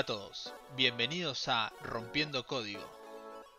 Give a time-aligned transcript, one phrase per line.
[0.00, 2.80] Hola a todos, bienvenidos a Rompiendo Código.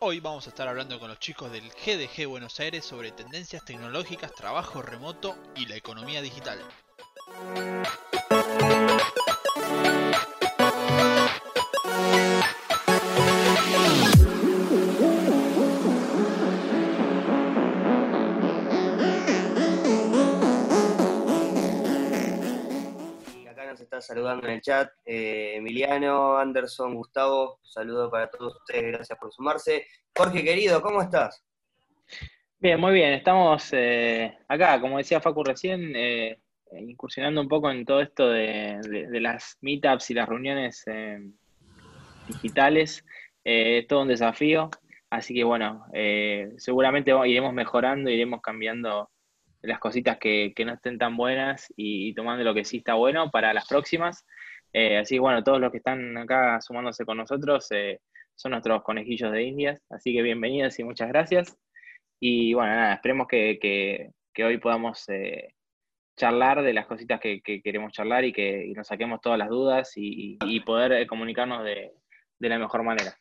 [0.00, 4.34] Hoy vamos a estar hablando con los chicos del GDG Buenos Aires sobre tendencias tecnológicas,
[4.34, 6.58] trabajo remoto y la economía digital.
[24.00, 24.90] Saludando en el chat.
[25.04, 29.86] Eh, Emiliano, Anderson, Gustavo, saludo para todos ustedes, gracias por sumarse.
[30.16, 31.44] Jorge, querido, ¿cómo estás?
[32.58, 36.38] Bien, muy bien, estamos eh, acá, como decía Facu recién, eh,
[36.78, 38.80] incursionando un poco en todo esto de,
[39.20, 40.84] las meetups y las reuniones
[42.28, 43.04] digitales.
[43.44, 44.70] es todo un desafío,
[45.10, 45.84] así que bueno,
[46.56, 49.10] seguramente iremos mejorando, iremos cambiando
[49.62, 53.54] las cositas que, no estén tan buenas y, tomando lo que sí está bueno para
[53.54, 54.26] las próximas.
[54.72, 58.00] Eh, así que bueno, todos los que están acá sumándose con nosotros eh,
[58.34, 61.56] son nuestros conejillos de indias, así que bienvenidos y muchas gracias.
[62.20, 65.54] Y bueno, nada, esperemos que, hoy podamos eh,
[66.16, 70.60] charlar de las cositas que, queremos charlar y que nos saquemos todas las dudas y,
[70.60, 71.92] poder comunicarnos de
[72.40, 73.16] la mejor manera.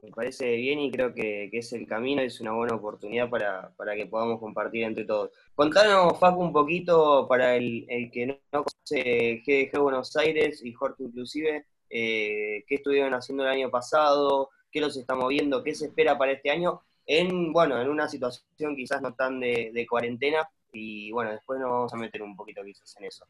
[0.00, 4.06] Me parece bien y creo que, es el camino, es una buena oportunidad para, que
[4.06, 5.30] podamos compartir entre todos.
[5.54, 11.66] Contanos, Facu, un poquito para el, que no conoce GDG Buenos Aires y Jorge inclusive,
[11.88, 16.32] eh, qué estuvieron haciendo el año pasado, qué los está moviendo, qué se espera para
[16.32, 21.60] este año, en, bueno, en una situación quizás no tan de, cuarentena, y bueno, después
[21.60, 23.26] nos vamos a meter un poquito quizás en eso.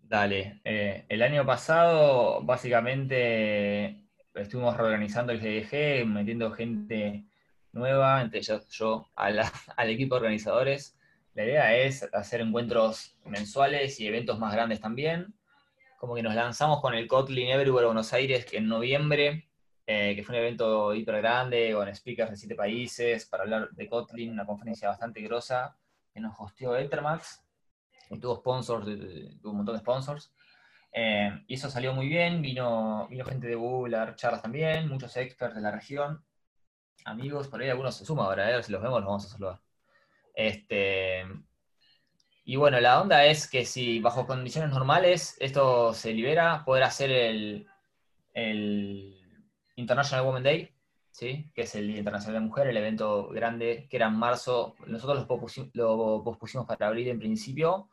[0.00, 4.02] Dale, eh, el año pasado básicamente
[4.34, 7.24] estuvimos reorganizando el GDG, metiendo gente
[7.72, 10.96] nueva, entre ellos yo, al equipo de organizadores.
[11.34, 15.34] La idea es hacer encuentros mensuales y eventos más grandes también.
[15.98, 19.48] Como que nos lanzamos con el Kotlin Everywhere Buenos Aires en noviembre,
[19.86, 23.88] eh, que fue un evento hiper grande, con speakers de siete países, para hablar de
[23.88, 25.76] Kotlin, una conferencia bastante grosa,
[26.12, 27.42] que nos hosteó Ethermax,
[28.10, 28.84] y tuvo sponsors,
[29.40, 30.32] tuvo un montón de sponsors.
[30.92, 34.88] Eh, y eso salió muy bien, vino, vino gente de Google a dar charlas también,
[34.88, 36.22] muchos experts de la región,
[37.04, 38.62] amigos, por ahí algunos se suman ahora, ¿eh?
[38.62, 39.60] si los vemos los vamos a saludar.
[40.34, 41.24] Este,
[42.44, 47.10] y bueno, la onda es que si bajo condiciones normales esto se libera, poder hacer
[47.10, 47.66] el,
[48.34, 49.18] el
[49.76, 50.74] International Women Day,
[51.10, 51.50] ¿sí?
[51.54, 54.74] que es el Día Internacional de la Mujer, el evento grande que era en marzo,
[54.86, 55.26] nosotros
[55.74, 57.88] lo pospusimos para abril en principio,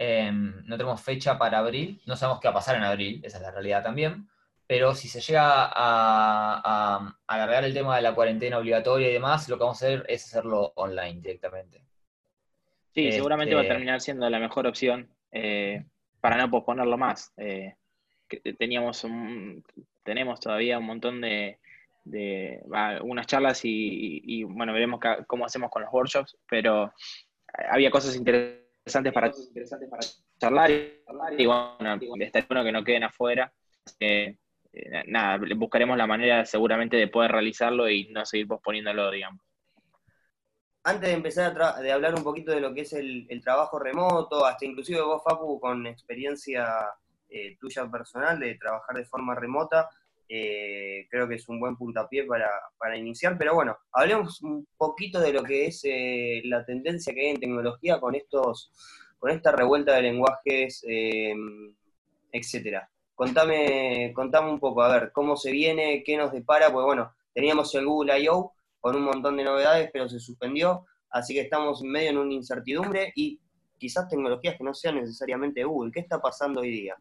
[0.00, 3.38] Em, no tenemos fecha para abril, no sabemos qué va a pasar en abril, esa
[3.38, 4.28] es la realidad también,
[4.64, 9.56] pero si se llega a, alargar el tema de la cuarentena obligatoria y demás, lo
[9.56, 11.82] que vamos a hacer es hacerlo online directamente.
[12.94, 15.84] Sí, seguramente va a este, terminar siendo la mejor opción eh,
[16.20, 17.32] para no posponerlo más.
[17.36, 17.74] Eh,
[18.56, 19.04] teníamos
[20.04, 21.58] tenemos todavía un montón de,
[23.02, 26.92] unas charlas y, bueno, veremos cómo hacemos con los workshops, pero
[27.68, 30.06] había cosas interesantes interesantes para, interesantes para
[30.38, 33.52] charlar y, bueno, está bueno que no queden afuera.
[34.00, 34.36] Eh,
[35.06, 39.42] nada, buscaremos la manera seguramente de poder realizarlo y no seguir posponiéndolo, digamos.
[40.84, 44.46] Antes de empezar a de hablar un poquito de lo que es el, trabajo remoto,
[44.46, 46.66] hasta inclusive vos, Facu, con experiencia
[47.28, 49.90] eh, tuya personal de trabajar de forma remota,
[50.28, 55.20] eh, creo que es un buen puntapié para, para, iniciar, pero bueno, hablemos un poquito
[55.20, 58.70] de lo que es eh, la tendencia que hay en tecnología con estos,
[59.18, 61.34] con esta revuelta de lenguajes, eh,
[62.30, 62.90] etcétera.
[63.14, 67.74] Contame, contame un poco, a ver, cómo se viene, qué nos depara, pues bueno, teníamos
[67.74, 68.52] el Google I.O.
[68.80, 73.12] con un montón de novedades, pero se suspendió, así que estamos medio en una incertidumbre
[73.16, 73.40] y
[73.78, 75.90] quizás tecnologías que no sean necesariamente Google.
[75.90, 76.96] ¿Qué está pasando hoy día?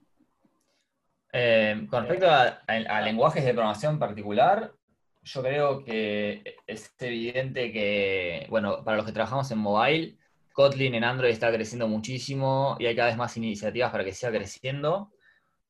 [1.39, 4.73] Eh, con respecto a, lenguajes de programación particular,
[5.21, 10.17] yo creo que es evidente que, bueno, para los que trabajamos en mobile,
[10.51, 14.31] Kotlin en Android está creciendo muchísimo y hay cada vez más iniciativas para que siga
[14.31, 15.11] creciendo.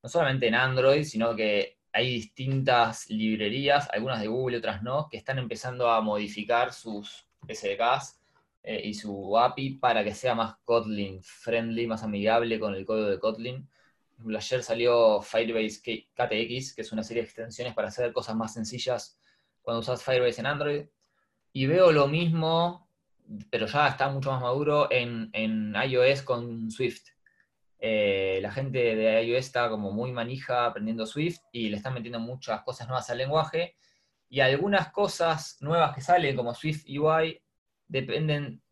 [0.02, 5.10] No solamente en Android, sino que hay distintas librerías, algunas de Google y otras no,
[5.10, 8.18] que están empezando a modificar sus SDKs
[8.62, 13.10] eh, y su API para que sea más Kotlin friendly, más amigable con el código
[13.10, 13.68] de Kotlin
[14.36, 15.80] ayer salió Firebase
[16.14, 19.18] KTX, que es una serie de extensiones para hacer cosas más sencillas
[19.62, 20.86] cuando usas Firebase en Android.
[21.52, 22.88] Y veo lo mismo,
[23.50, 27.08] pero ya está mucho más maduro en, iOS con Swift.
[27.80, 32.18] Eh, la gente de iOS está como muy manija aprendiendo Swift y le están metiendo
[32.18, 33.76] muchas cosas nuevas al lenguaje.
[34.28, 37.40] Y algunas cosas nuevas que salen, como Swift UI,
[37.86, 38.62] dependen,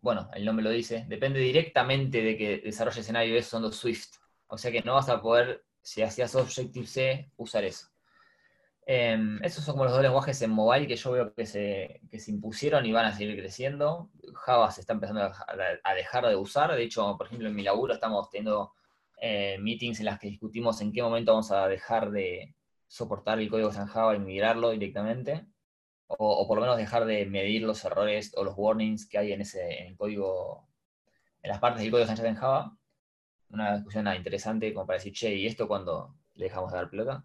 [0.00, 4.21] bueno, el nombre lo dice, depende directamente de que desarrolles en iOS usando Swift.
[4.52, 7.86] O sea que no vas a poder si hacías Objective-C, usar eso.
[8.84, 12.30] Em, esos son como los dos lenguajes en mobile que yo veo que se, se
[12.30, 14.10] impusieron y van a seguir creciendo.
[14.34, 16.70] Java se está empezando a, dejar de usar.
[16.74, 18.74] De hecho, por ejemplo, en mi laburo estamos teniendo
[19.22, 22.54] eh, meetings en las que discutimos en qué momento vamos a dejar de
[22.86, 25.46] soportar el código en Java y migrarlo directamente.
[26.08, 29.40] O, por lo menos dejar de medir los errores o los warnings que hay en,
[29.40, 30.68] ese, en el código,
[31.42, 32.76] en las partes del código en Java.
[33.52, 37.24] Una discusión interesante como para decir, che, ¿y esto cuando le dejamos de dar pelota?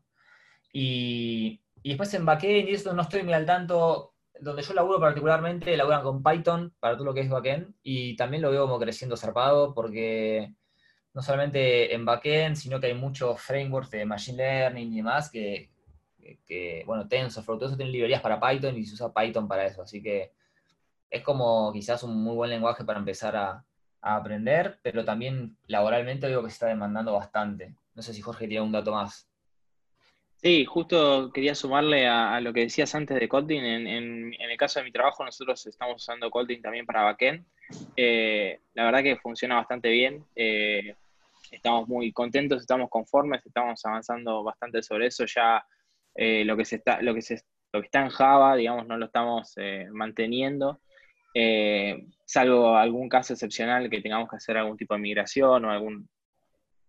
[0.73, 5.75] Y, después en backend, y eso no estoy muy al tanto, donde yo laburo particularmente,
[5.77, 9.17] laburan con Python para todo lo que es backend, y también lo veo como creciendo
[9.17, 10.53] zarpado, porque
[11.13, 15.71] no solamente en backend, sino que hay muchos frameworks de machine learning y demás que,
[16.45, 19.81] que bueno, TensorFlow, todo eso tiene librerías para Python y se usa Python para eso,
[19.81, 20.33] así que
[21.09, 23.65] es como quizás un muy buen lenguaje para empezar a,
[24.01, 27.75] a aprender, pero también laboralmente digo que se está demandando bastante.
[27.95, 29.27] No sé si Jorge tiene un dato más.
[30.41, 33.63] Sí, justo quería sumarle a, lo que decías antes de Kotlin.
[33.63, 37.43] En, el caso de mi trabajo, nosotros estamos usando Kotlin también para backend.
[37.95, 40.23] Eh, la verdad que funciona bastante bien.
[40.35, 40.95] Eh,
[41.49, 45.25] estamos muy contentos, estamos conformes, estamos avanzando bastante sobre eso.
[45.25, 45.65] Ya
[46.13, 47.41] eh, lo, que se está, lo, que se,
[47.73, 49.55] lo que está en Java, digamos, no lo estamos
[49.91, 50.79] manteniendo.
[52.25, 56.09] Salvo algún caso excepcional que tengamos que hacer algún tipo de migración o algún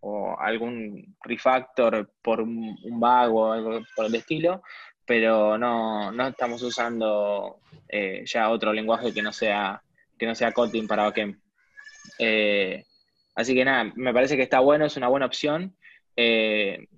[0.00, 4.62] o algún refactor por un, bug o algo por el estilo,
[5.04, 9.82] pero no, estamos usando eh, ya otro lenguaje que no sea
[10.18, 11.40] que no sea Kotlin para backend.
[12.18, 12.84] Eh,
[13.36, 15.76] así que nada, me parece que está bueno, es una buena opción.
[16.16, 16.88] Eh,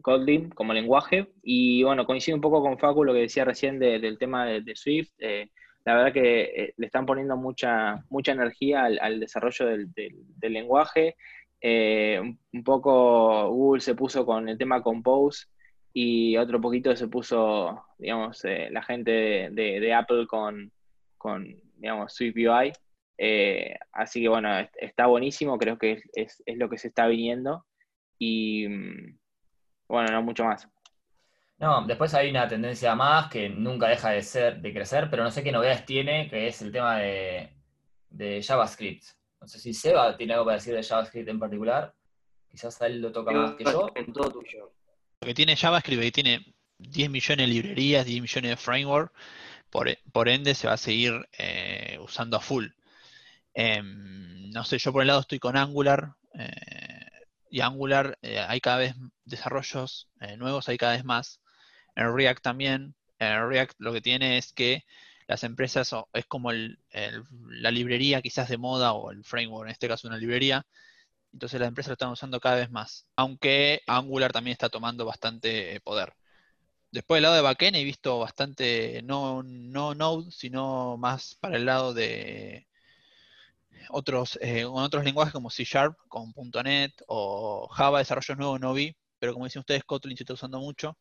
[0.00, 1.32] Kotlin como lenguaje.
[1.42, 5.10] Y bueno, coincide un poco con Facu lo que decía recién del tema de, Swift.
[5.84, 9.90] La verdad que le están poniendo mucha, mucha energía al, desarrollo del,
[10.40, 11.16] lenguaje.
[11.60, 12.20] Eh,
[12.52, 15.46] un poco Google se puso con el tema Compose
[15.92, 20.70] y otro poquito se puso, digamos, eh, la gente de, Apple con,
[21.16, 21.46] con,
[21.76, 22.72] digamos, Swift UI.
[23.18, 27.66] Eh, así que bueno, está buenísimo, creo que es, lo que se está viniendo
[28.18, 29.18] y mm,
[29.88, 30.68] bueno, no mucho más.
[31.60, 35.30] No, después hay una tendencia más que nunca deja de ser, de crecer, pero no
[35.30, 37.54] sé qué novedades tiene, que es el tema de,
[38.08, 39.04] de JavaScript.
[39.42, 41.94] No sé si Seba tiene algo para decir de JavaScript en particular.
[42.50, 43.88] Quizás a él lo toca más que yo.
[44.06, 49.12] Lo que tiene JavaScript que tiene 10 millones de librerías, 10 millones de frameworks,
[49.68, 52.68] por, ende se va a seguir eh, usando a full.
[53.52, 56.14] Em, no sé, yo por el lado estoy con Angular.
[56.38, 57.06] Eh,
[57.50, 58.94] y Angular eh, hay cada vez
[59.26, 60.08] desarrollos
[60.38, 61.38] nuevos, hay cada vez más.
[61.96, 62.94] En React también.
[63.18, 64.84] En React lo que tiene es que
[65.30, 70.08] las empresas es como la librería quizás de moda o el framework, en este caso
[70.08, 70.66] una librería.
[71.32, 75.76] Entonces las empresas lo están usando cada vez más, aunque Angular también está tomando bastante
[75.76, 76.14] eh, poder.
[76.90, 81.66] Después del lado de backend he visto bastante, no, no Node, sino más para el
[81.66, 82.66] lado de
[83.90, 86.32] otros, eh, otros lenguajes como C Sharp, con
[86.64, 90.58] .NET o Java, desarrollos nuevos no vi, pero como dicen ustedes, Kotlin se está usando
[90.58, 90.96] mucho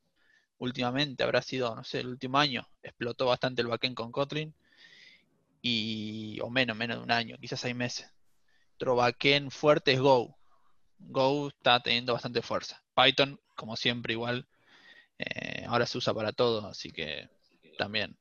[0.60, 4.54] últimamente, habrá sido, no sé, el último año, explotó bastante el backend con Kotlin,
[5.62, 8.10] y, o menos, menos de un año, quizás seis meses.
[8.76, 10.38] Otro backend fuerte es Go.
[11.00, 12.82] Go está teniendo bastante fuerza.
[12.96, 14.48] Python, como siempre, igual,
[15.18, 17.30] eh, ahora se usa para todo, así que
[17.78, 18.18] también.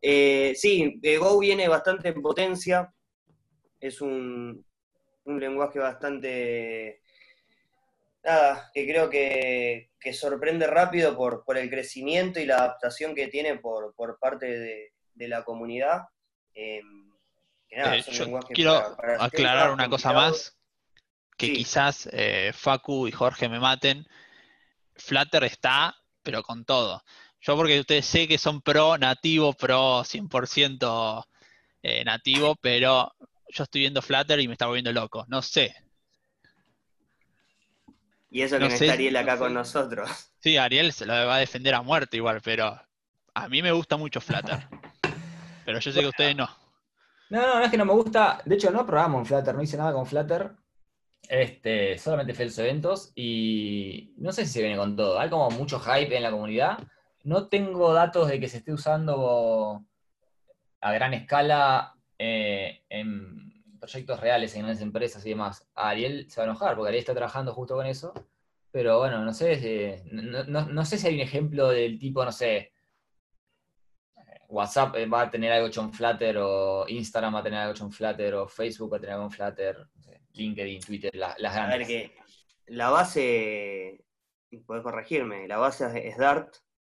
[0.00, 2.94] Eh, sí, eh, Go viene bastante en potencia.
[3.78, 4.64] Es un,
[5.24, 7.02] un lenguaje bastante
[8.24, 13.56] nada, que creo que, sorprende rápido por, por, el crecimiento y la adaptación que tiene
[13.58, 16.08] por, parte de, la comunidad.
[16.54, 17.10] Em,
[17.68, 18.02] eh,
[18.52, 20.58] quiero aclarar una cosa más,
[21.36, 24.06] que quizás eh, Facu y Jorge me maten.
[24.96, 27.02] Flutter está, pero con todo.
[27.40, 31.24] Yo porque ustedes sé que son pro nativo, pro 100%
[31.82, 33.12] eh, nativo, pero
[33.48, 35.24] yo estoy viendo Flutter y me está volviendo loco.
[35.28, 35.74] No sé,
[38.30, 40.08] y eso que no, está Ariel acá con nosotros.
[40.38, 42.80] Sí, Ariel se lo va a defender a muerte igual, pero
[43.34, 44.68] a mí me gusta mucho Flutter.
[45.64, 46.48] pero yo sé que ustedes no.
[47.28, 48.40] No, no, no es que no me gusta.
[48.44, 50.52] De hecho, no probamos en Flutter, no hice nada con Flutter.
[51.28, 55.18] Este, solamente fue los eventos y no sé si se viene con todo.
[55.18, 56.78] Hay como mucho hype en la comunidad.
[57.22, 59.84] No tengo datos de que se esté usando
[60.80, 63.49] a gran escala eh, en
[63.80, 67.14] proyectos reales en grandes empresas y demás, Ariel se va a enojar, porque Ariel está
[67.14, 68.12] trabajando justo con eso.
[68.70, 72.72] Pero bueno, no sé, no, sé si hay un ejemplo del tipo, no sé,
[74.48, 77.84] WhatsApp va a tener algo hecho en Flutter, o Instagram va a tener algo hecho
[77.84, 79.88] en Flutter, o Facebook va a tener algo en Flutter,
[80.34, 81.74] LinkedIn, Twitter, las grandes.
[81.74, 82.14] A ver que
[82.66, 84.04] la base,
[84.66, 86.54] podés corregirme, la base es Dart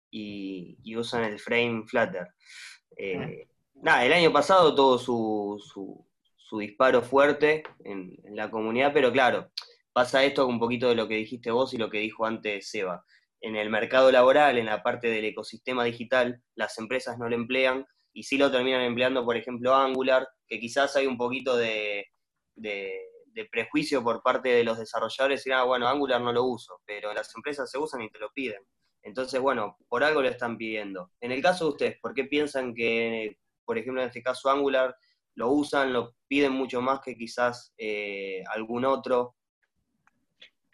[0.09, 2.27] y, usan el frame Flutter.
[2.95, 6.07] Eh, nada, el año pasado su, su,
[6.51, 9.51] disparo fuerte en, la comunidad, pero claro,
[9.93, 13.03] pasa esto un poquito de lo que dijiste vos y lo que dijo antes Seba.
[13.41, 17.85] En el mercado laboral, en la parte del ecosistema digital, las empresas no lo emplean
[18.13, 22.05] y sí lo terminan empleando, por ejemplo, Angular, que quizás hay un poquito de,
[23.51, 27.35] prejuicio por parte de los desarrolladores y ah, bueno, Angular no lo uso, pero las
[27.35, 28.61] empresas se usan y te lo piden.
[29.03, 31.11] Entonces, bueno, por algo lo están pidiendo.
[31.19, 34.95] En el caso de ustedes, ¿por qué piensan que, por ejemplo, en este caso Angular,
[35.35, 39.35] lo usan, lo piden mucho más que quizás eh, algún otro?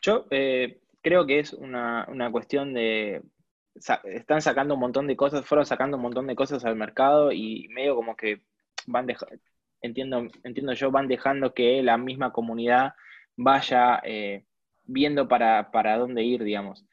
[0.01, 3.21] Yo eh, creo que es una, cuestión de...
[3.75, 7.67] están sacando un montón de cosas, fueron sacando un montón de cosas al mercado y
[7.69, 8.41] medio como que
[8.87, 9.35] van dejando,
[9.81, 12.93] entiendo, entiendo yo, van dejando que la misma comunidad
[13.35, 14.45] vaya eh,
[14.83, 16.85] viendo para, para, dónde ir, digamos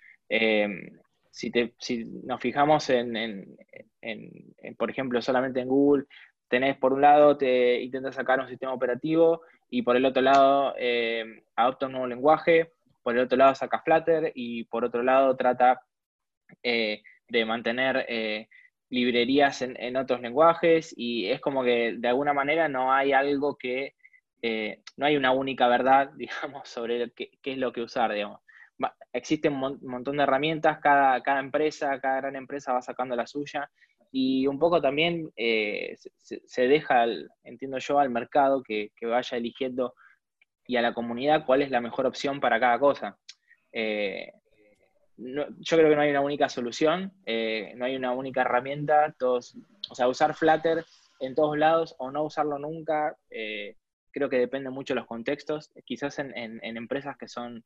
[1.39, 3.57] si, si nos fijamos en,
[4.77, 6.05] por ejemplo, solamente en Google,
[6.49, 10.75] tenés por un lado, te intentas sacar un sistema operativo y por el otro lado
[10.79, 15.37] eh, adopta un nuevo lenguaje, por el otro lado saca Flutter y por otro lado
[15.37, 15.81] trata
[16.63, 18.49] eh, de mantener eh,
[18.89, 23.95] librerías en, otros lenguajes y es como que de alguna manera no hay algo que,
[24.97, 28.41] no hay una única verdad, digamos, sobre qué, qué es lo que usar, digamos.
[29.13, 33.69] Existen un montón de herramientas, cada, cada empresa, cada gran empresa va sacando la suya
[34.11, 37.05] y un poco también eh, se, deja,
[37.45, 39.95] entiendo yo, al mercado que, vaya eligiendo
[40.67, 43.19] y a la comunidad cuál es la mejor opción para cada cosa.
[43.73, 44.33] Eh,
[45.17, 49.57] yo creo que no hay una única solución, eh, no hay una única herramienta, todos,
[49.91, 50.85] o sea, usar Flutter
[51.21, 53.17] en todos lados o no usarlo nunca,
[54.13, 57.61] creo que depende mucho de los contextos, quizás en, en empresas que son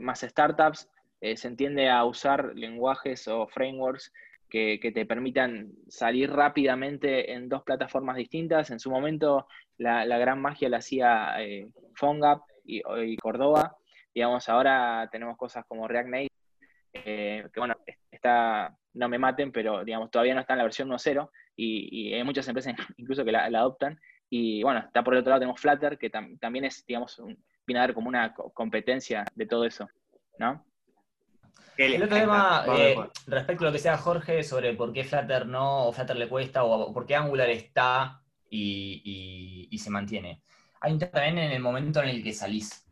[0.00, 0.88] más startups,
[1.20, 4.12] eh, se entiende a usar lenguajes o frameworks
[4.48, 8.70] que, te permitan salir rápidamente en dos plataformas distintas.
[8.70, 9.46] En su momento
[9.78, 11.68] la, gran magia la hacía eh,
[11.98, 13.76] PhoneGap y, y, Cordova.
[14.14, 16.30] Digamos, ahora tenemos cosas como React Native,
[16.92, 17.74] que bueno,
[18.10, 22.14] está, no me maten, pero digamos, todavía no está en la versión 1.0 y, y
[22.14, 24.00] hay muchas empresas incluso que la, adoptan.
[24.28, 27.20] Y bueno, está por el otro lado tenemos Flutter, que también es, digamos,
[27.66, 29.88] viene a dar como una competencia de todo eso,
[30.38, 30.64] ¿no?
[31.76, 32.96] El otro tema, eh,
[33.26, 36.64] respecto a lo que sea Jorge, sobre por qué Flutter no, o Flutter le cuesta,
[36.64, 40.42] o por qué Angular está y, se mantiene.
[40.80, 42.86] Hay un tema también en el momento en el que salís.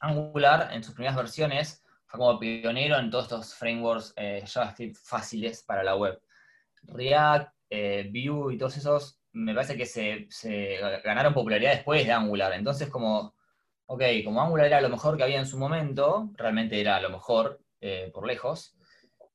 [0.00, 5.62] Angular, en sus primeras versiones, fue como pionero en todos estos frameworks eh, JavaScript fáciles
[5.62, 6.20] para la web.
[6.82, 12.12] React, eh, Vue y todos esos, me parece que se, se ganaron popularidad después de
[12.12, 12.52] Angular.
[12.54, 13.34] Entonces, como
[13.86, 17.60] ok, como Angular era lo mejor que había en su momento, realmente era lo mejor
[17.80, 18.76] eh, por lejos,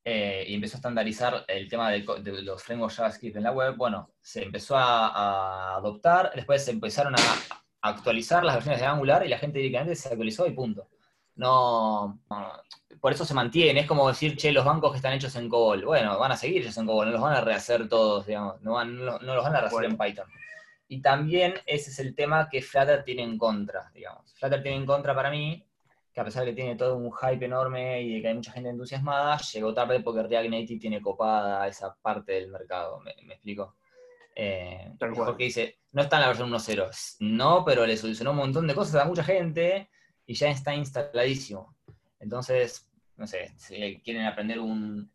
[0.04, 2.04] eh, y empezó a estandarizar el tema de,
[2.42, 7.20] los frameworks JavaScript en la web, bueno, se empezó a, adoptar, después se empezaron a
[7.82, 10.88] actualizar las versiones de Angular y la gente directamente se actualizó y punto.
[11.36, 12.20] No,
[13.00, 15.86] por eso se mantiene, es como decir, che, los bancos que están hechos en COBOL,
[15.86, 18.84] bueno, van a seguir hechos en COBOL, no los van a rehacer todos, digamos, no,
[18.84, 20.28] no, los van a rehacer en Python.
[20.88, 24.34] Y también ese es el tema que Flutter tiene en contra, digamos.
[24.34, 25.64] Flutter tiene en contra para mí,
[26.20, 28.52] que a pesar de que tiene todo un hype enorme y de que hay mucha
[28.52, 33.00] gente entusiasmada, llegó tarde porque React Native tiene copada esa parte del mercado.
[33.00, 33.78] ¿Me, explico?
[34.36, 37.18] Eh, porque dice, no está en la versión 1.0.
[37.22, 39.90] No, pero le solucionó un montón de cosas a mucha gente
[40.26, 41.76] y ya está instaladísimo.
[42.20, 45.10] Entonces, no sé, si quieren aprender un,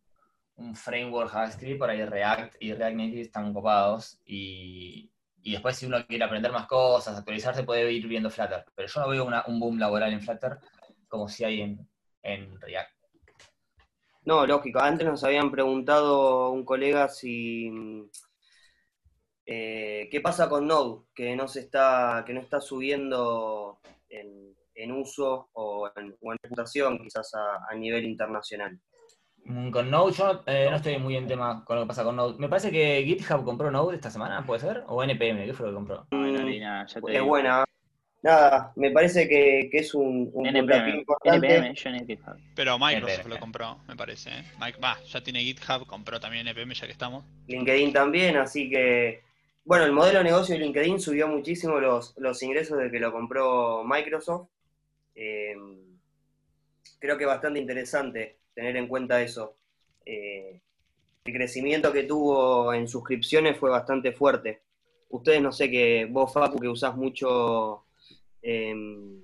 [0.57, 5.11] un framework JavaScript, por ahí React y React Native están copados y,
[5.45, 8.65] y después si uno quiere aprender más cosas, actualizarse, puede ir viendo Flutter.
[8.75, 10.59] Pero yo no veo un boom laboral en Flutter
[11.15, 11.61] como si hay
[12.23, 12.91] en, React.
[14.25, 14.81] No, lógico.
[14.81, 17.71] Antes nos habían preguntado un colega si
[19.47, 25.51] eh, qué pasa con Node, que no se está, que no está subiendo en, uso
[25.53, 28.81] o en, reputación quizás a nivel internacional.
[29.47, 32.17] Mm, con Node, yo eh, no estoy muy en tema con lo que pasa con
[32.17, 32.39] Node.
[32.39, 34.85] Me parece que GitHub compró Node esta semana, ¿puede ser?
[34.87, 35.45] ¿O NPM?
[35.45, 36.07] ¿Qué fue lo que compró?
[36.11, 37.65] No, no, nada, ya te Es buena.
[38.25, 41.47] Nada, me parece que, que es un, un NPM, importante.
[41.47, 42.37] NPM, yo en GitHub.
[42.57, 44.31] Pero Microsoft lo compró, me parece.
[44.31, 44.45] ¿eh?
[44.59, 47.23] Mike, va, ya tiene GitHub, compró también NPM ya que estamos.
[47.49, 49.21] LinkedIn también, así que...
[49.67, 53.13] Bueno, el modelo de negocio de LinkedIn subió muchísimo los, los ingresos de que lo
[53.13, 54.49] compró Microsoft.
[55.15, 55.55] Eh,
[56.99, 59.59] creo que bastante interesante tener en cuenta eso.
[60.07, 60.63] Eh,
[61.27, 64.63] el crecimiento que tuvo en suscripciones fue bastante fuerte.
[65.11, 67.84] Ustedes no sé que vos, Facu, que usás mucho
[68.45, 69.23] em,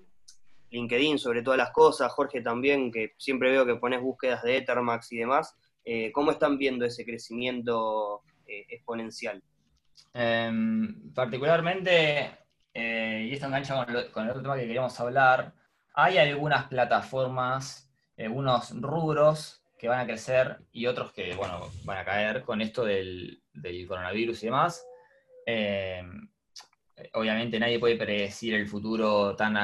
[0.70, 5.12] LinkedIn sobre todas las cosas, Jorge también, que siempre veo que pones búsquedas de Ethermax
[5.12, 5.54] y demás.
[5.84, 9.42] Eh, ¿Cómo están viendo ese crecimiento eh, exponencial?
[10.14, 12.30] Em, particularmente,
[12.72, 15.52] y esto engancha con, el otro tema que queríamos hablar,
[15.92, 22.04] hay algunas plataformas, algunos rubros que van a crecer y otros que, bueno, van a
[22.04, 23.42] caer con esto del,
[23.88, 24.86] coronavirus y demás.
[27.14, 29.54] Obviamente nadie puede predecir el futuro tan,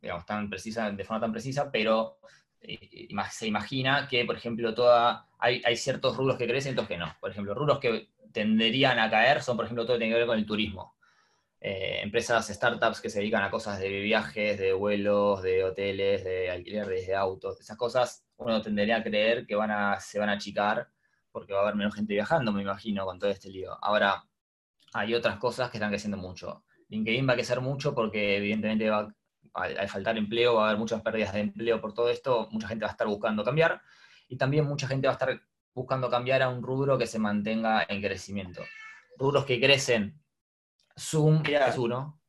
[0.00, 2.18] digamos, tan precisa, de forma tan precisa, pero
[2.60, 7.14] eh, se imagina que, por ejemplo, toda, hay, ciertos rubros que crecen otros que no.
[7.20, 10.18] Por ejemplo, rubros que tenderían a caer son, por ejemplo, todo lo que tiene que
[10.18, 10.96] ver con el turismo.
[11.60, 16.50] Eh, empresas, startups que se dedican a cosas de viajes, de vuelos, de hoteles, de
[16.50, 20.32] alquileres de autos, esas cosas, uno tendería a creer que van a, se van a
[20.32, 20.88] achicar
[21.30, 23.76] porque va a haber menos gente viajando, me imagino, con todo este lío.
[23.80, 24.24] Ahora,
[24.92, 26.64] hay otras cosas que están creciendo mucho.
[26.88, 29.14] LinkedIn va a crecer mucho porque evidentemente va,
[29.54, 32.84] al, faltar empleo va a haber muchas pérdidas de empleo por todo esto, mucha gente
[32.84, 33.80] va a estar buscando cambiar
[34.28, 35.42] y también mucha gente va a estar
[35.74, 38.62] buscando cambiar a un rubro que se mantenga en crecimiento.
[39.18, 40.20] Rubros que crecen,
[40.98, 42.20] Zoom es uno,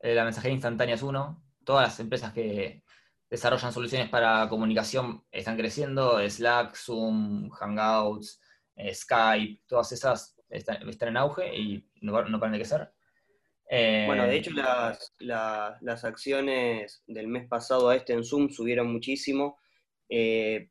[0.00, 2.84] eh, la mensajería instantánea es uno, todas las empresas que
[3.28, 8.40] desarrollan soluciones para comunicación están creciendo, Slack, Zoom, Hangouts,
[8.76, 12.92] eh, Skype, todas esas están, en auge y no, paran de crecer.
[14.06, 18.92] bueno, de eh, hecho las, las, acciones del mes pasado a este en Zoom subieron
[18.92, 19.58] muchísimo.
[20.08, 20.68] Eh,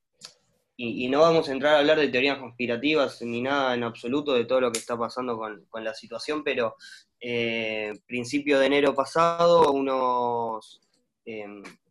[0.78, 4.46] y, no vamos a entrar a hablar de teorías conspirativas ni nada en absoluto de
[4.46, 6.76] todo lo que está pasando con, la situación, pero
[7.20, 10.82] eh, principio de enero pasado unos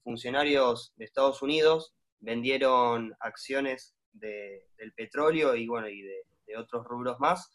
[0.02, 7.20] funcionarios de Estados Unidos vendieron acciones del petróleo y bueno y de, de otros rubros
[7.20, 7.48] más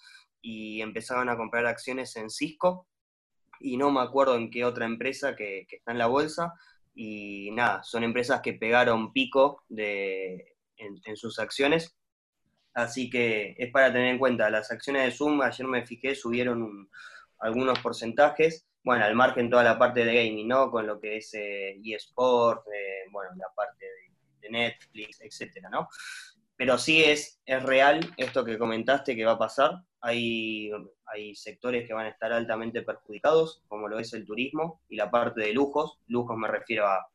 [0.47, 2.87] y empezaban a comprar acciones en Cisco
[3.59, 6.53] y no me acuerdo en qué otra empresa que, está en la bolsa.
[6.93, 11.97] Y nada, son empresas que pegaron pico de, en, sus acciones.
[12.75, 16.89] Así que es para tener en cuenta, las acciones de Zoom, ayer me fijé, subieron
[17.39, 20.69] algunos porcentajes, bueno, al margen toda la parte de gaming, ¿no?
[20.69, 23.83] Con lo que es eh, eSport, eh, bueno, la parte
[24.41, 25.89] de Netflix, etcétera, ¿no?
[26.57, 29.81] Pero sí es, es real esto que comentaste que va a pasar.
[30.01, 30.71] Hay,
[31.05, 35.11] hay sectores que van a estar altamente perjudicados, como lo es el turismo y la
[35.11, 35.99] parte de lujos.
[36.07, 37.07] Lujos me refiero a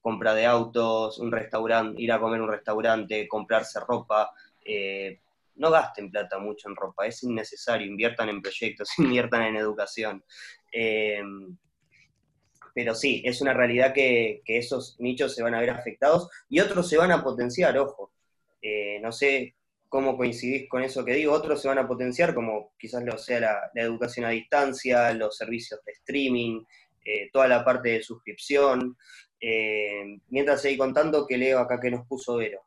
[0.00, 4.32] compra de autos, un restaurante, ir a comer un restaurante, comprarse ropa.
[4.64, 5.20] Eh,
[5.56, 10.22] no gasten plata mucho en ropa, es innecesario, inviertan en proyectos, inviertan en educación.
[10.70, 11.22] Eh,
[12.74, 16.60] pero sí, es una realidad que, que, esos nichos se van a ver afectados y
[16.60, 18.12] otros se van a potenciar, ojo.
[18.66, 19.54] Eh, no sé
[19.90, 23.70] cómo coincidís con eso que digo, otros se van a potenciar, como quizás lo sea
[23.74, 26.64] la, educación a distancia, los servicios de streaming,
[27.04, 28.96] eh, toda la parte de suscripción.
[29.38, 32.62] Eh, mientras seguí contando, que leo acá que nos puso Vero.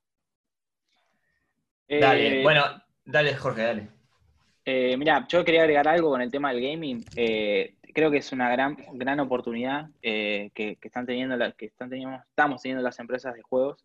[1.89, 2.63] Dale, bueno,
[3.03, 4.97] dale Jorge, dale.
[4.97, 7.03] mira, yo quería agregar algo con el tema del gaming.
[7.11, 12.83] creo que es una gran, gran oportunidad que, están teniendo, que están teniendo, estamos teniendo
[12.83, 13.83] las empresas de juegos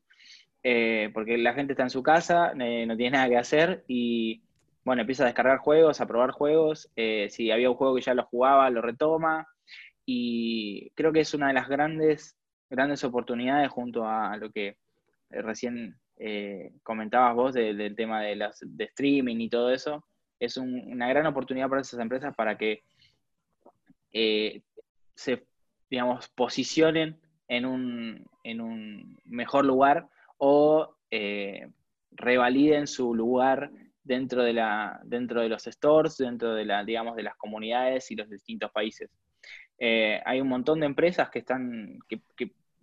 [0.65, 4.43] eh, porque la gente está en su casa, eh, no tiene nada que hacer y,
[4.85, 6.91] bueno, empieza a descargar juegos, a probar juegos.
[6.97, 9.49] Eh, si había un juego que ya lo jugaba, lo retoma.
[10.05, 12.37] Y creo que es una de las grandes,
[12.71, 14.77] grandes oportunidades junto a lo que
[15.31, 15.97] recién
[16.85, 20.05] comentabas vos del tema de, las, de streaming y todo eso.
[20.39, 22.83] Es una gran oportunidad para esas empresas para que
[25.15, 25.47] se,
[25.91, 30.09] digamos, posicionen en un, en un mejor lugar
[30.45, 31.69] o eh,
[32.11, 33.71] revaliden su lugar
[34.03, 38.17] dentro de, la, dentro de los stores, dentro de, la, digamos, de las comunidades y
[38.17, 39.09] los distintos países.
[39.79, 42.21] Eh, hay un montón de empresas que, están, que,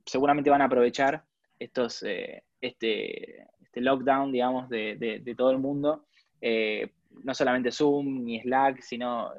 [0.06, 1.26] seguramente van a aprovechar
[1.60, 6.06] estos, eh, este, este, lockdown, digamos, de, todo el mundo.
[6.42, 9.34] no solamente Zoom ni Slack, sino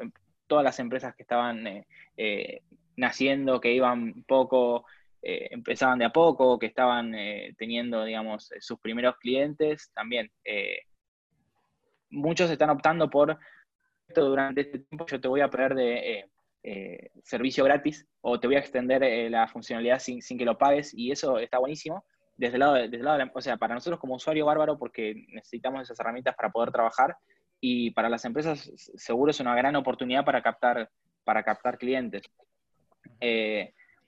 [0.47, 1.87] todas las empresas que estaban
[2.97, 4.85] naciendo, que iban poco
[5.23, 10.31] eh, empezaban de a poco, que estaban eh, teniendo, digamos, eh, sus primeros clientes, también
[12.09, 13.39] muchos están optando por
[14.09, 16.29] esto durante este tiempo yo te voy a poner de
[17.23, 21.39] servicio gratis o te voy a extender la funcionalidad sin, que lo pagues y eso
[21.39, 22.05] está buenísimo.
[22.37, 25.83] Desde el lado, desde el lado o sea, para nosotros como usuario bárbaro porque necesitamos
[25.83, 27.17] esas herramientas para poder trabajar
[27.61, 30.91] y para las empresas seguro es una gran oportunidad para captar,
[31.23, 32.23] para captar clientes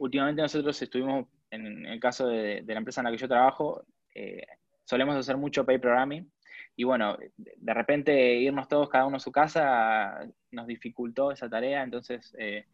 [0.02, 3.84] últimamente nosotros estuvimos, en el caso de, la empresa en la que yo trabajo,
[4.14, 4.44] eh,
[4.84, 6.28] solemos hacer mucho pay programming.
[6.74, 11.84] Y bueno, de repente irnos todos cada uno a su casa nos dificultó esa tarea,
[11.84, 12.66] entonces eh,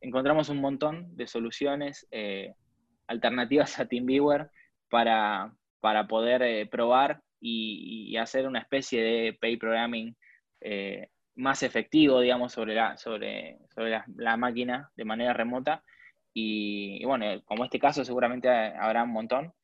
[0.00, 2.54] encontramos un montón de soluciones eh,
[3.08, 4.50] alternativas a TeamViewer
[4.88, 10.14] para, para poder probar y, hacer una especie de pay programming
[11.34, 15.82] más efectivo, digamos, sobre, la, sobre, sobre la, máquina de manera remota.
[16.38, 19.54] Y, bueno, como este caso seguramente habrá un montón.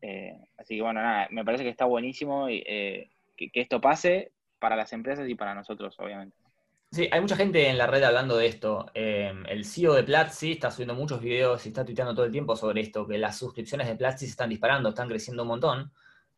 [0.00, 4.76] Eh, así que bueno, nada, me parece que está buenísimo que, que esto pase para
[4.76, 6.36] las empresas y para nosotros, obviamente.
[6.92, 8.86] Sí, hay mucha gente en la red hablando de esto.
[8.94, 12.82] El CEO de Platzi está subiendo muchos videos y está tuiteando todo el tiempo sobre
[12.82, 15.92] esto, que las suscripciones de Platzi se están disparando, están creciendo un montón,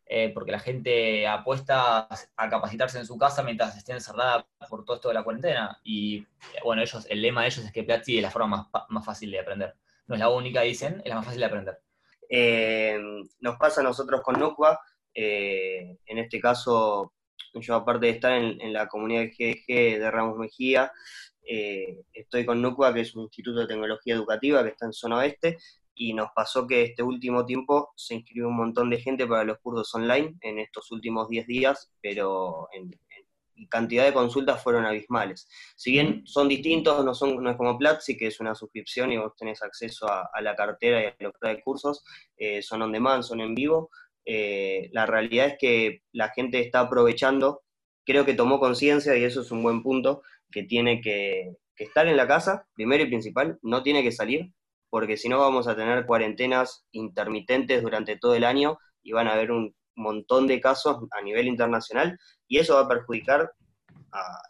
[0.07, 4.97] eh, porque la gente apuesta a capacitarse en su casa mientras esté encerrada por todo
[4.97, 5.81] esto de la cuarentena.
[5.83, 6.27] Y
[6.65, 9.41] bueno, ellos, el lema de ellos es que Platzi es la forma más, fácil de
[9.41, 9.75] aprender.
[10.07, 11.79] No es la única, dicen, es la más fácil de aprender.
[12.29, 14.81] Em, nos pasa a nosotros con Nukwa,
[15.15, 17.13] eh, en este caso
[17.61, 20.93] yo aparte de estar en, la comunidad GDG de Ramos Mejía,
[21.43, 25.19] eh, estoy con NUCUA, que es un instituto de tecnología educativa que está en zona
[25.19, 25.59] oeste,
[25.97, 29.59] y nos pasó que este último tiempo se inscribió un montón de gente para los
[29.59, 32.91] cursos online en estos últimos 10 días, pero en,
[33.71, 35.49] cantidad de consultas fueron abismales.
[35.75, 39.17] Si bien son distintos, no, son, no es como Platzi, que es una suscripción y
[39.17, 42.05] vos tenés acceso a, la cartera y a los de cursos,
[42.37, 43.91] eh, son on demand, son en vivo,
[44.27, 47.63] eh, la realidad es que la gente está aprovechando,
[48.05, 52.17] creo que tomó conciencia, y eso es un buen punto, que tiene que, estar en
[52.17, 54.53] la casa, primero y principal, no tiene que salir,
[54.97, 59.35] porque si no vamos a tener cuarentenas intermitentes durante todo el año y van a
[59.35, 63.53] haber un montón de casos a nivel internacional, y eso va a perjudicar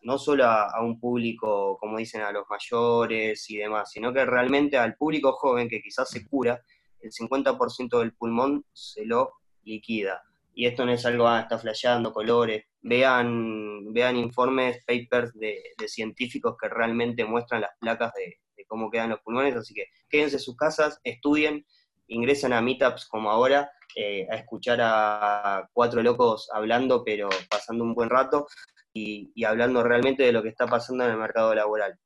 [0.03, 4.25] no solo a, a, un público, como dicen, a los mayores y demás, sino que
[4.25, 6.63] realmente al público joven que quizás se cura,
[7.01, 9.33] el 50% del pulmón se lo
[9.65, 10.23] liquida.
[10.55, 12.67] Y esto no es algo, ah, está flasheando colores.
[12.83, 19.21] Vean, vean informes, papers de, científicos que realmente muestran las placas de, cómo quedan los
[19.21, 19.57] pulmones.
[19.57, 21.66] Así que quédense en sus casas, estudien,
[22.09, 27.95] ingresen a meetups como ahora, eh, a escuchar a cuatro locos hablando, pero pasando un
[27.95, 28.47] buen rato
[28.92, 31.99] y, hablando realmente de lo que está pasando en el mercado laboral.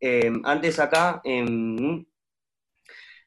[0.00, 2.04] Eh, antes acá, em,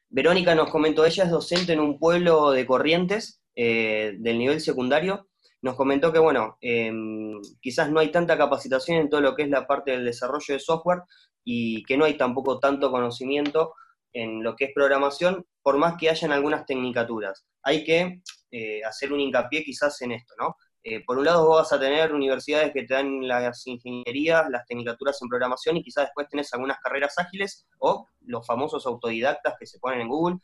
[0.08, 5.28] Verónica nos comentó, ella es docente en un pueblo de Corrientes, eh, del nivel secundario,
[5.62, 9.50] nos comentó que, bueno, em, quizás no hay tanta capacitación en todo lo que es
[9.50, 11.00] la parte del desarrollo de software
[11.46, 13.72] y que no hay tampoco tanto conocimiento
[14.12, 17.46] en lo que es programación, por más que hayan algunas tecnicaturas.
[17.62, 20.56] Hay que eh, hacer un hincapié quizás en esto, ¿no?
[20.82, 24.66] Eh, por un lado vos vas a tener universidades que te dan las ingenierías, las
[24.66, 29.66] tecnicaturas en programación y quizás después tenés algunas carreras ágiles o los famosos autodidactas que
[29.66, 30.38] se ponen en Google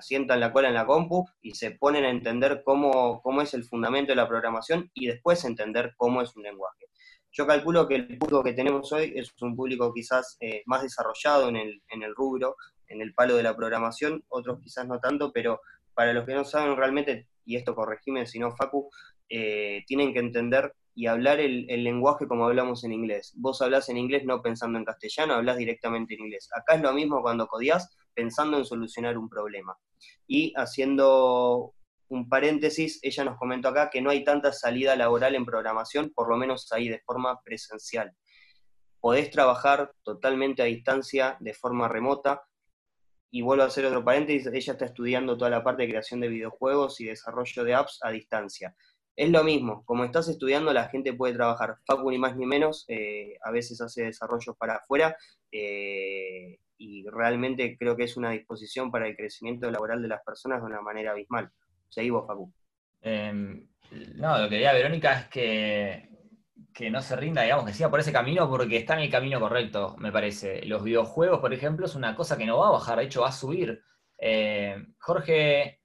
[0.00, 3.64] sientan la cola en la compu y se ponen a entender cómo, cómo es el
[3.64, 6.86] fundamento de la programación y después entender cómo es un lenguaje.
[7.34, 11.48] Yo calculo que el público que tenemos hoy es un público quizás eh, más desarrollado
[11.48, 12.56] en el, rubro,
[12.88, 15.62] en el palo de la programación, otros quizás no tanto, pero
[15.94, 18.90] para los que no saben realmente, y esto corregime si no, Facu,
[19.30, 23.32] eh, tienen que entender y hablar el, el, lenguaje como hablamos en inglés.
[23.36, 26.50] Vos hablas en inglés no pensando en castellano, hablas directamente en inglés.
[26.54, 29.74] Acá es lo mismo cuando codiás, pensando en solucionar un problema.
[30.26, 31.72] Y haciendo
[32.12, 36.28] un paréntesis, ella nos comentó acá que no hay tanta salida laboral en programación, por
[36.28, 38.12] lo menos ahí de forma presencial.
[39.00, 42.42] Podés trabajar totalmente a distancia, de forma remota,
[43.30, 46.28] y vuelvo a hacer otro paréntesis, ella está estudiando toda la parte de creación de
[46.28, 48.76] videojuegos y desarrollo de apps a distancia.
[49.16, 51.76] Es lo mismo, como estás estudiando, la gente puede trabajar.
[51.86, 55.16] Facu ni más ni menos, eh, a veces hace desarrollos para afuera,
[55.50, 60.60] eh, y realmente creo que es una disposición para el crecimiento laboral de las personas
[60.60, 61.50] de una manera abismal.
[61.92, 62.50] Seguí vos, Facu.
[63.02, 63.68] Em,
[64.14, 66.08] no, lo que diría Verónica es que,
[66.72, 69.38] que no se rinda, digamos, que siga por ese camino porque está en el camino
[69.38, 70.64] correcto, me parece.
[70.64, 73.28] Los videojuegos, por ejemplo, es una cosa que no va a bajar, de hecho va
[73.28, 73.82] a subir.
[74.16, 75.82] Em, Jorge,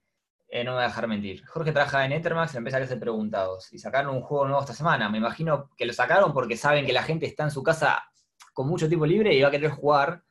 [0.48, 3.00] eh, no me va a dejar mentir, Jorge trabaja en Ethermax y empieza a hacer
[3.00, 5.10] preguntados y sacaron un juego nuevo esta semana.
[5.10, 8.02] Me imagino que lo sacaron porque saben que la gente está en su casa
[8.54, 10.24] con mucho tiempo libre y va a querer jugar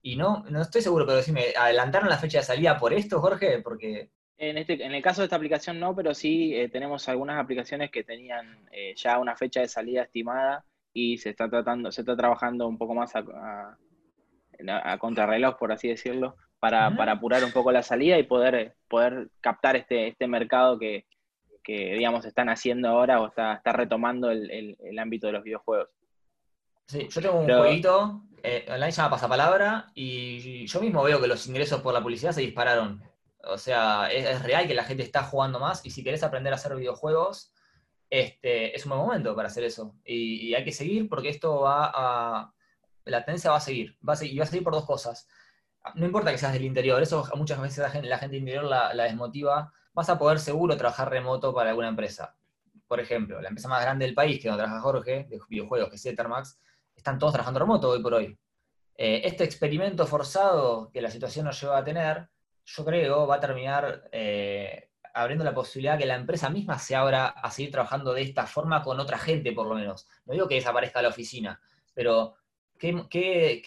[0.00, 3.60] y no, no estoy seguro, pero decime, ¿adelantaron la fecha de salida por esto, Jorge?
[3.62, 4.12] Porque...
[4.36, 7.90] En, este, en el caso de esta aplicación no, pero sí eh, tenemos algunas aplicaciones
[7.90, 12.16] que tenían eh, ya una fecha de salida estimada y se está tratando, se está
[12.16, 13.78] trabajando un poco más a,
[14.98, 20.08] contrarreloj, por así decirlo, para, apurar un poco la salida y poder, poder captar este,
[20.08, 21.06] este mercado que,
[21.64, 25.88] digamos, están haciendo ahora o está, está retomando el, el ámbito de los videojuegos.
[26.86, 31.26] Sí, yo tengo un jueguito eh, online se llama Pasapalabra y yo mismo veo que
[31.26, 33.02] los ingresos por la publicidad se dispararon.
[33.48, 36.56] O sea, es, real que la gente está jugando más y si querés aprender a
[36.56, 37.52] hacer videojuegos,
[38.10, 39.94] este, es un buen momento para hacer eso.
[40.04, 42.52] Y, hay que seguir porque esto va a...
[43.04, 45.28] La tendencia va a seguir, va a seguir, y va a seguir por dos cosas.
[45.94, 48.94] no importa que seas del interior, eso muchas veces la gente, la gente interior la,
[48.94, 52.36] la desmotiva, vas a poder seguro trabajar remoto para alguna empresa.
[52.86, 55.96] Por ejemplo, la empresa más grande del país, que donde trabaja Jorge, de videojuegos, que
[55.96, 56.58] es Ethermax,
[56.96, 58.38] están todos trabajando remoto hoy por hoy.
[58.96, 62.28] Eh, este experimento forzado que la situación nos lleva a tener,
[62.64, 67.26] yo creo, va a terminar eh, abriendo la posibilidad que la empresa misma se abra
[67.28, 70.06] a seguir trabajando de esta forma con otra gente, por lo menos.
[70.24, 71.60] No digo que desaparezca la oficina,
[71.94, 72.36] pero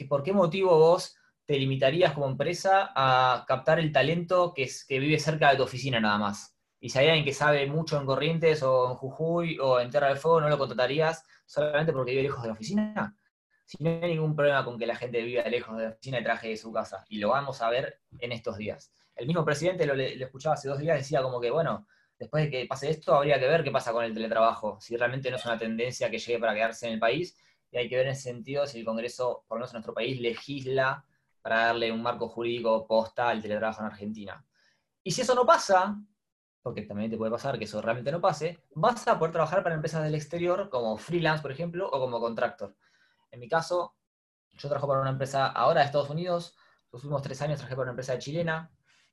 [0.09, 4.99] por qué motivo vos te limitarías como empresa a captar el talento que, es, que
[4.99, 6.57] vive cerca de tu oficina nada más?
[6.79, 10.09] Y si hay alguien que sabe mucho en Corrientes o en Jujuy o en Tierra
[10.09, 13.17] del Fuego, ¿no lo contratarías solamente porque vive lejos de la oficina?
[13.67, 16.23] Si no hay ningún problema con que la gente viva lejos de la oficina y
[16.23, 17.03] traje de su casa.
[17.09, 18.93] Y lo vamos a ver en estos días.
[19.13, 21.85] El mismo presidente, lo, escuchaba hace dos días, decía como que, bueno,
[22.17, 25.29] después de que pase esto, habría que ver qué pasa con el teletrabajo, si realmente
[25.29, 27.37] no es una tendencia que llegue para quedarse en el país,
[27.69, 29.93] y hay que ver en ese sentido si el Congreso, por lo menos en nuestro
[29.93, 31.03] país, legisla
[31.41, 34.45] para darle un marco jurídico posta al teletrabajo en Argentina.
[35.03, 35.99] Y si eso no pasa,
[36.61, 39.75] porque también te puede pasar que eso realmente no pase, vas a poder trabajar para
[39.75, 42.75] empresas del exterior como freelance, por ejemplo, o como contractor.
[43.37, 43.95] En mi caso,
[44.57, 46.55] yo trabajo para una empresa ahora de Estados Unidos,
[46.91, 48.71] los últimos tres años trabajé para una empresa chilena,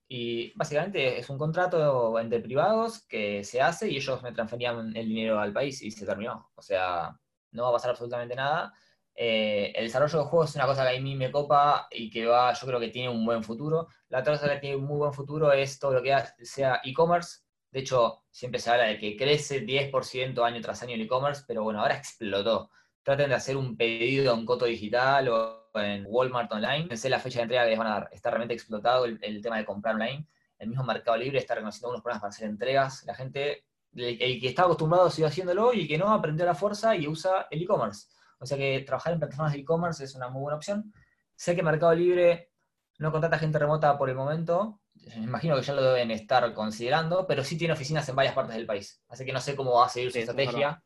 [0.08, 5.08] y básicamente es un contrato entre privados que se hace y ellos me transferían el
[5.08, 6.50] dinero al país y se terminó.
[6.54, 7.14] O sea,
[7.50, 8.72] no va a pasar absolutamente nada.
[9.14, 12.24] Eh, el desarrollo de juegos es una cosa que a mí me copa y que
[12.24, 13.88] va, yo creo que tiene un buen futuro.
[14.08, 17.40] La otra cosa que tiene un muy buen futuro es todo lo que sea e-commerce.
[17.70, 21.62] De hecho, siempre se habla de que crece 10% año tras año el e-commerce, pero
[21.62, 22.70] bueno, ahora explotó.
[23.04, 26.96] Traten de hacer un pedido en Coto Digital o en Walmart Online.
[26.96, 28.08] Sé la fecha de entrega que les van a dar.
[28.12, 30.26] Está realmente explotado el, tema de comprar online.
[30.58, 33.04] El mismo Mercado Libre está reconociendo unos problemas para hacer entregas.
[33.04, 36.96] La gente, el, que está acostumbrado sigue haciéndolo y el que no aprendió la fuerza
[36.96, 38.08] y usa el e-commerce.
[38.38, 40.92] O sea que trabajar en plataformas de e-commerce es una muy buena opción.
[41.36, 42.50] Sé que Mercado Libre
[42.98, 44.80] no contrata gente remota por el momento,
[45.16, 48.54] me imagino que ya lo deben estar considerando, pero sí tiene oficinas en varias partes
[48.54, 49.02] del país.
[49.08, 50.82] Así que no sé cómo va a seguir su estrategia.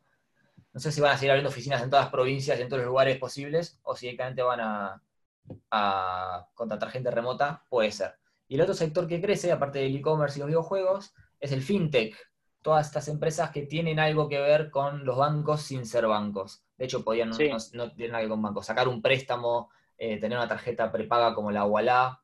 [0.79, 2.83] No sé si van a seguir abriendo oficinas en todas las provincias y en todos
[2.83, 8.15] los lugares posibles, o si directamente van a, contratar gente remota, puede ser.
[8.47, 12.17] Y el otro sector que crece, aparte del e-commerce y los videojuegos, es el fintech.
[12.63, 16.63] Todas estas empresas que tienen algo que ver con los bancos sin ser bancos.
[16.77, 18.67] De hecho, podían no, tienen nada que ver con bancos.
[18.67, 22.21] Sacar un préstamo, eh, tener una tarjeta prepaga como la Walla,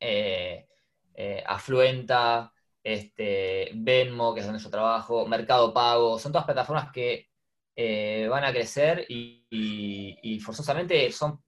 [0.00, 0.66] eh,
[1.14, 2.52] eh, Afluenta,
[2.82, 7.32] este, Venmo, que es donde yo trabajo, Mercado Pago, son todas plataformas que
[7.76, 11.42] eh, van a crecer y, forzosamente son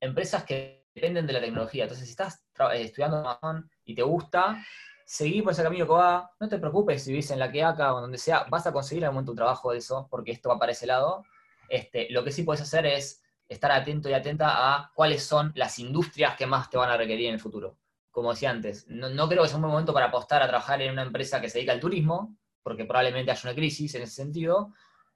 [0.00, 1.84] empresas que dependen de la tecnología.
[1.84, 4.64] Entonces, si estás eh, estudiando Amazon y te gusta,
[5.04, 7.94] seguir por ese camino que va, no te preocupes si vives en la que acá
[7.94, 10.58] o donde sea, vas a conseguir algún momento un trabajo de eso, porque esto va
[10.58, 11.24] para ese lado.
[11.68, 15.78] Este, lo que sí puedes hacer es estar atento y atenta a cuáles son las
[15.78, 17.78] industrias que más te van a requerir en el futuro
[18.14, 20.92] como decía antes, no, creo que sea un buen momento para apostar a trabajar en
[20.92, 24.72] una empresa que se dedica al turismo, porque probablemente haya una crisis en ese sentido,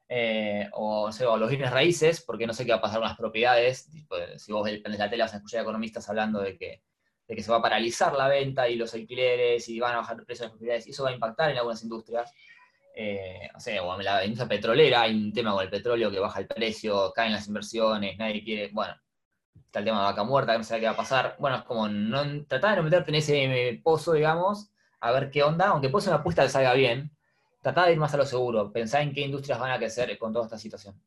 [0.09, 3.89] eh, o, los bienes raíces, porque no sé qué va a pasar con las propiedades.
[4.37, 6.83] Si vos ves la tele vas a escuchar economistas hablando de que,
[7.27, 10.25] que se va a paralizar la venta y los alquileres y van a bajar el
[10.25, 12.33] precio de las propiedades, y eso va a impactar en algunas industrias.
[12.95, 16.41] Eh, o sea, o la industria petrolera hay un tema con el petróleo que baja
[16.41, 18.95] el precio, caen las inversiones, nadie quiere, bueno,
[19.55, 21.37] está el tema de vaca muerta, que no sé qué va a pasar.
[21.39, 25.43] Bueno, es como no, tratar de no meterte en ese pozo, digamos, a ver qué
[25.43, 27.17] onda, aunque puede ser una apuesta que salga bien,
[27.61, 30.33] tratar de ir más a lo seguro, pensar en qué industrias van a crecer con
[30.33, 31.01] toda esta situación.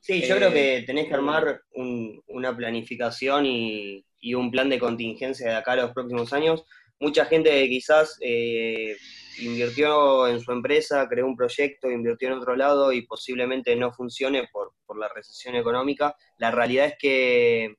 [0.00, 5.50] Sí, yo creo que eh, tenés que armar una planificación y, un plan de contingencia
[5.50, 6.64] de acá a los próximos años.
[6.98, 8.96] Mucha gente quizás eh,
[9.38, 14.48] invirtió en su empresa, creó un proyecto, invirtió en otro lado y posiblemente no funcione
[14.52, 16.14] por, la recesión económica.
[16.38, 17.74] La realidad es que,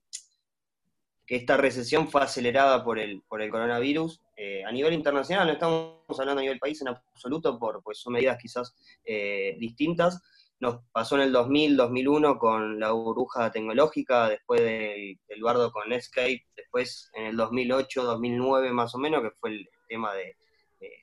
[1.25, 4.21] que esta recesión fue acelerada por el, por el coronavirus.
[4.36, 8.13] Eh, a nivel internacional, no estamos hablando a nivel país en absoluto, por, pues son
[8.13, 10.21] medidas quizás eh, distintas.
[10.60, 16.45] Nos pasó en el 2000, 2001 con la burbuja tecnológica, después del, bardo con Netscape,
[16.56, 20.36] después en el 2008, 2009 más o menos, que fue el tema de,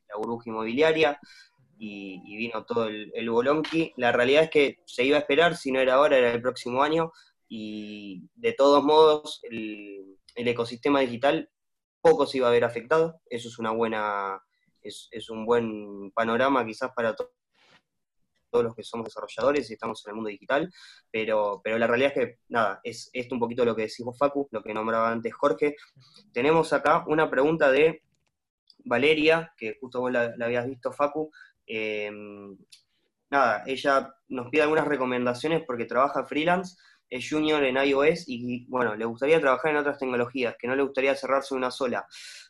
[0.08, 1.18] la burbuja inmobiliaria
[1.78, 3.92] y, vino todo el, el, bolonqui.
[3.96, 6.82] La realidad es que se iba a esperar, si no era ahora, era el próximo
[6.82, 7.12] año,
[7.54, 11.50] y de todos modos el, ecosistema digital
[12.02, 13.20] poco se iba a ver afectado.
[13.30, 14.42] Eso es una buena,
[14.82, 17.30] es, un buen panorama quizás para todos
[18.52, 20.70] los que somos desarrolladores y estamos en el mundo digital,
[21.10, 24.46] pero, pero la realidad es que, nada, es esto un poquito lo que decimos Facu,
[24.50, 25.76] lo que nombraba antes Jorge.
[26.34, 28.02] Tenemos acá una pregunta de
[28.84, 31.30] Valeria, que justo vos la, habías visto, Facu,
[31.66, 32.58] em,
[33.30, 36.76] nada, ella nos pide algunas recomendaciones porque trabaja freelance
[37.12, 40.82] es junior en iOS y, bueno, le gustaría trabajar en otras tecnologías, que no le
[40.82, 42.06] gustaría cerrarse en una sola.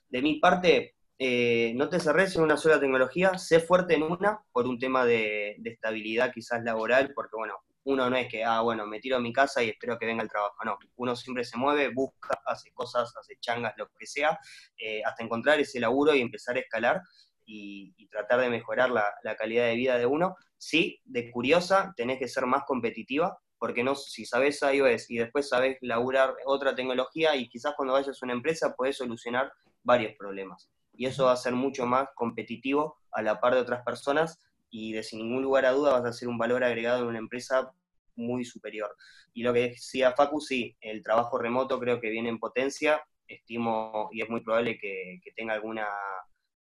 [0.08, 4.40] De mi parte, eh, no te cerres en una sola tecnología, sé fuerte en una
[4.52, 8.86] por un tema de, estabilidad quizás laboral, porque bueno, uno no es que, ah, bueno,
[8.86, 11.58] me tiro a mi casa y espero que venga el trabajo, no, uno siempre se
[11.58, 14.38] mueve, busca, hace cosas, hace changas, lo que sea,
[14.78, 17.00] eh, hasta encontrar ese laburo y empezar a escalar
[17.44, 20.36] y, tratar de mejorar la, la, calidad de vida de uno.
[20.58, 25.48] Sí, de curiosa, tenés que ser más competitiva, porque no, si sabes iOS y después
[25.48, 29.52] sabes laburar otra tecnología y quizás cuando vayas a una empresa podés solucionar
[29.84, 30.68] varios problemas.
[30.92, 34.94] Y eso va a ser mucho más competitivo a la par de otras personas y
[34.94, 37.70] de sin ningún lugar a duda vas a ser un valor agregado en una empresa
[38.16, 38.96] muy superior.
[39.32, 44.08] Y lo que decía Facu, sí, el trabajo remoto creo que viene en potencia, estimo
[44.10, 45.86] y es muy probable que, tenga alguna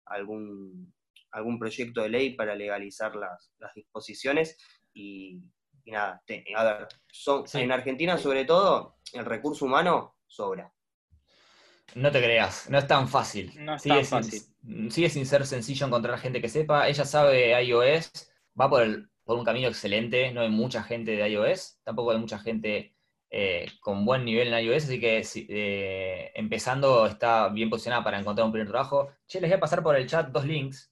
[0.05, 0.91] algún
[1.29, 4.57] algún proyecto de ley para legalizar las, las disposiciones
[4.95, 5.43] y,
[5.87, 6.21] y nada,
[6.57, 10.73] a ver, son, en Argentina sobre todo, el recurso humano sobra.
[11.95, 13.53] No te creas, no es tan fácil.
[13.63, 14.91] No es sigue tan sin, fácil.
[14.91, 16.89] Sigue sin ser sencillo encontrar gente que sepa.
[16.89, 18.11] Ella sabe iOS,
[18.59, 20.33] va por, el, por un camino excelente.
[20.33, 22.93] No hay mucha gente de iOS, tampoco hay mucha gente
[23.29, 28.45] eh, con buen nivel en iOS, así que eh, empezando está bien posicionada para encontrar
[28.45, 29.09] un primer trabajo.
[29.25, 30.91] Che, les voy a pasar por el chat dos links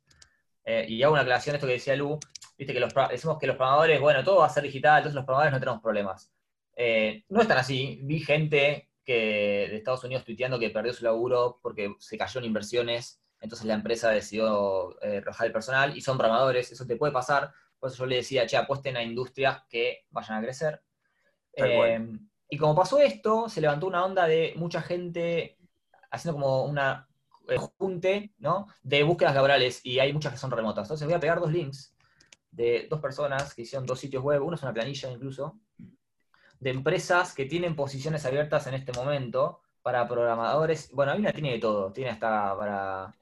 [0.64, 2.18] eh, y hago una aclaración de esto que decía Lu.
[2.58, 5.26] Viste que los, decimos que los programadores, bueno, todo va a ser digital, entonces los
[5.26, 6.32] programadores no tenemos problemas.
[6.76, 8.00] Eh, no es tan así.
[8.04, 12.46] Vi gente que de Estados Unidos tuiteando que perdió su laburo porque se cayó en
[12.48, 17.52] inversiones, entonces la empresa decidió eh, el personal y son programadores, eso te puede pasar.
[17.80, 20.82] Por eso yo le decía, che, apuesten a industrias que vayan a crecer.
[21.54, 22.18] Eh,
[22.50, 25.58] y como pasó esto, se levantó una onda de mucha gente
[26.10, 27.08] haciendo como una
[27.48, 28.68] eh, junte ¿no?
[28.82, 30.86] de búsquedas laborales y hay muchas que son remotas.
[30.86, 31.95] Entonces voy a pegar dos links
[32.56, 35.60] de dos personas que hicieron dos sitios web, uno es una planilla incluso,
[36.60, 40.90] de empresas que tienen posiciones abiertas en este momento para programadores.
[40.94, 43.14] Bueno, hay una tiene de todo, tiene hasta para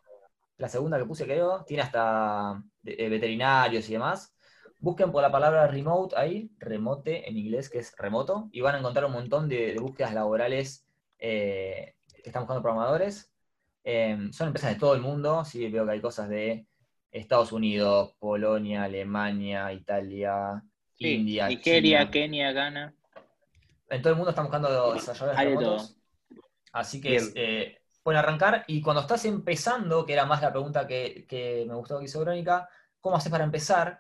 [0.58, 4.36] la segunda que puse creo, tiene hasta eh, veterinarios y demás.
[4.80, 8.80] Busquen por la palabra remote ahí, remote en inglés, que es remoto, y van a
[8.80, 10.86] encontrar un montón de, búsquedas laborales
[11.20, 13.32] eh, que están buscando programadores.
[13.84, 16.68] Em, son empresas de todo el mundo, sí veo que hay cosas de
[17.14, 20.64] Estados Unidos, Polonia, Alemania, Italia,
[20.98, 22.96] India, Nigeria, Kenia, Ghana.
[23.90, 25.98] En todo el mundo están buscando desarrolladores remotos.
[26.72, 28.64] Así que eh, pueden arrancar.
[28.66, 32.68] Y cuando estás empezando, que era más la pregunta que, me gustó que hizo Verónica,
[33.00, 34.00] ¿cómo haces para empezar?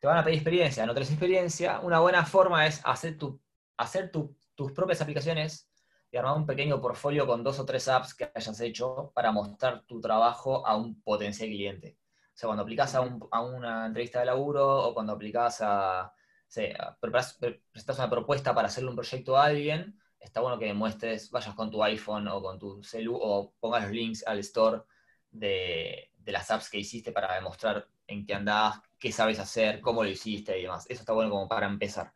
[0.00, 1.78] Te van a pedir experiencia, no tenés experiencia.
[1.80, 3.40] Una buena forma es hacer, tu,
[3.76, 5.70] hacer tus propias aplicaciones
[6.10, 9.84] y armar un pequeño portfolio con dos o tres apps que hayas hecho para mostrar
[9.84, 11.99] tu trabajo a un potencial cliente.
[12.40, 13.02] Sea, cuando aplicas a,
[13.42, 16.10] una entrevista de laburo o cuando aplicas a,
[16.48, 21.70] presentas una propuesta para hacerle un proyecto a alguien, está bueno que demuestres, vayas con
[21.70, 24.84] tu iPhone o con tu celu o pongas los links al store
[25.30, 30.02] de, de las apps que hiciste para demostrar en qué andás, qué sabes hacer, cómo
[30.02, 30.86] lo hiciste y demás.
[30.88, 32.10] Eso está bueno como para empezar.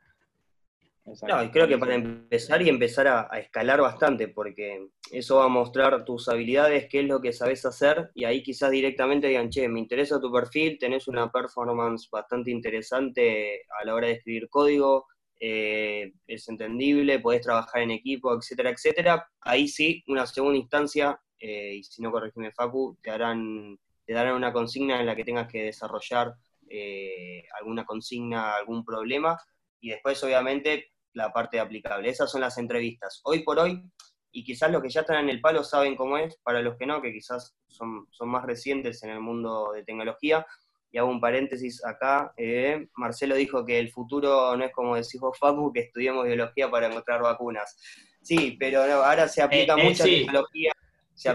[1.29, 5.49] No, y creo que para empezar y empezar a, escalar bastante, porque eso va a
[5.49, 9.69] mostrar tus habilidades, qué es lo que sabes hacer, y ahí quizás directamente digan, che,
[9.69, 15.07] me interesa tu perfil, tenés una performance bastante interesante a la hora de escribir código,
[15.39, 19.29] eh, es entendible, podés trabajar en equipo, etcétera, etcétera.
[19.43, 24.37] Ahí sí, una segunda instancia, eh, y si no corregime Facu, te harán, te darán
[24.37, 26.33] una consigna en la que tengas que desarrollar
[26.71, 29.39] eh, alguna consigna, algún problema,
[29.81, 32.09] y después obviamente la parte aplicable.
[32.09, 33.21] Esas son las entrevistas.
[33.25, 33.83] Hoy por hoy,
[34.31, 36.87] y quizás los que ya están en el palo saben cómo es, para los que
[36.87, 40.47] no, que quizás son, son más recientes en el mundo de tecnología,
[40.95, 45.21] y hago un paréntesis acá, eh, Marcelo dijo que el futuro no es como decís
[45.21, 47.77] vos, Facu, que estudiamos biología para encontrar vacunas.
[48.23, 50.73] Sí, pero ahora se aplica eh, eh, mucha tecnología.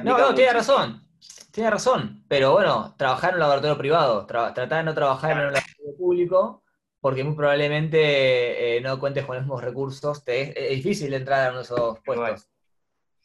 [0.01, 1.05] no, no, tiene razón,
[1.51, 5.43] tiene razón, pero bueno, trabajar en un laboratorio privado, tratar de no trabajar en un
[5.53, 6.63] laboratorio público,
[7.01, 11.49] porque muy probablemente eh, no cuentes con los mismos recursos, te, es, difícil entrar a
[11.49, 12.49] uno de esos puestos.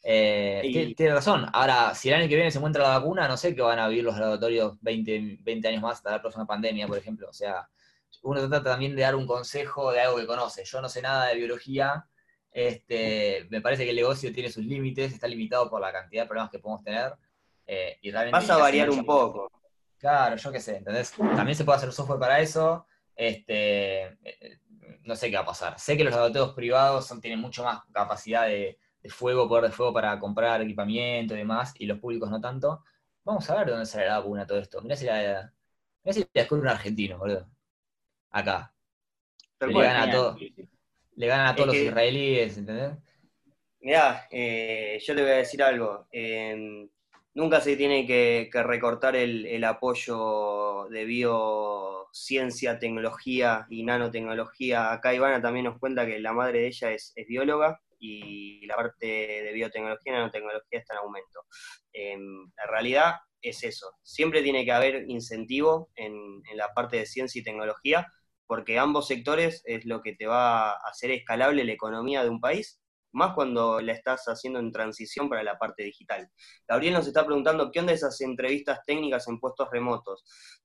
[0.07, 1.47] Eh, tiene, razón.
[1.51, 3.87] Ahora, si el año que viene se encuentra la vacuna, no sé qué van a
[3.87, 7.27] vivir los laboratorios 20, 20 años más hasta la próxima pandemia, por ejemplo.
[7.27, 7.67] O sea,
[8.21, 10.63] uno trata también de dar un consejo de algo que conoce.
[10.63, 12.05] Yo no sé nada de biología.
[12.51, 16.27] Este, me parece que el negocio tiene sus límites, está limitado por la cantidad de
[16.27, 17.13] problemas que podemos tener.
[17.65, 19.51] Eh, y realmente Vas a variar un poco.
[19.97, 20.77] Claro, yo qué sé.
[20.77, 22.85] Entonces, también se puede hacer software para eso.
[23.15, 24.59] Este, eh,
[25.03, 25.79] no sé qué va a pasar.
[25.79, 28.77] Sé que los laboratorios privados son, tienen mucho más capacidad de,
[29.09, 32.83] fuego, poder de fuego para comprar equipamiento y demás, y los públicos no tanto.
[33.23, 34.81] Vamos a ver de dónde sale la vacuna todo esto.
[34.81, 35.53] Mirá si la,
[36.03, 37.47] mirá si la descubre un argentino, boludo.
[38.31, 38.73] Acá.
[39.57, 40.37] Pero bueno, todo.
[41.15, 42.97] le ganan a todos los israelíes, ¿entendés?
[43.79, 46.07] Mirá, eh, yo te voy a decir algo.
[46.11, 46.89] Em,
[47.35, 54.91] nunca se tiene que, recortar el, apoyo de biociencia, tecnología y nanotecnología.
[54.91, 59.05] Acá Ivana también nos cuenta que la madre de ella es, bióloga y la parte
[59.05, 61.41] de biotecnología y nanotecnología está en aumento.
[61.93, 63.91] Em, la realidad es eso.
[64.01, 66.13] Siempre tiene que haber incentivo en,
[66.49, 68.07] en la parte de ciencia y tecnología,
[68.47, 72.39] porque ambos sectores es lo que te va a hacer escalable la economía de un
[72.39, 72.79] país
[73.15, 76.29] más cuando la estás haciendo en transición para la parte digital.
[76.67, 80.23] Gabriel nos está preguntando, ¿qué onda esas entrevistas técnicas en puestos remotos?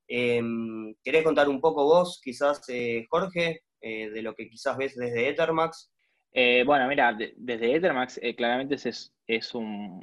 [0.08, 4.96] Em, ¿Querés contar un poco vos, quizás, eh, Jorge, eh, de lo que quizás ves
[4.96, 5.92] desde Ethermax?
[6.32, 10.02] Eh, bueno, mira, desde Ethermax claramente es, es un,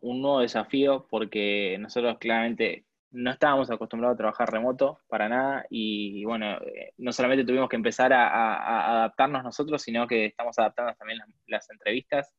[0.00, 2.86] un, nuevo desafío porque nosotros claramente
[3.16, 7.76] no estábamos acostumbrados a trabajar remoto para nada y, bueno, eh, no solamente tuvimos que
[7.76, 12.34] empezar a, adaptarnos nosotros, sino que estamos adaptando también las, entrevistas.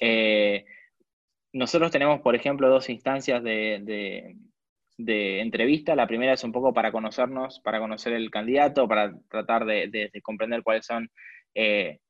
[0.00, 0.64] Eh,
[1.52, 4.34] nosotros tenemos, por ejemplo, dos instancias de,
[4.96, 5.94] entrevista.
[5.94, 10.62] La primera es un poco para conocernos, para conocer el candidato, para tratar de, comprender
[10.62, 11.10] cuáles son
[11.54, 12.00] eh,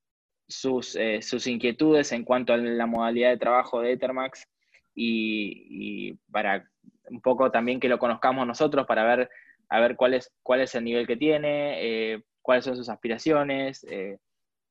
[0.46, 4.46] sus, sus inquietudes en cuanto a la modalidad de trabajo de Ethermax
[4.94, 6.68] y, para
[7.10, 9.30] un poco también que lo conozcamos nosotros para ver,
[9.68, 13.84] a ver cuál es, cuál es el nivel que tiene, eh, cuáles son sus aspiraciones,
[13.84, 14.18] eh,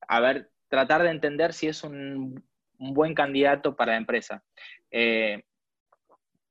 [0.07, 2.43] a ver, tratar de entender si es un,
[2.79, 4.43] buen candidato para la empresa.
[4.91, 5.43] Eh,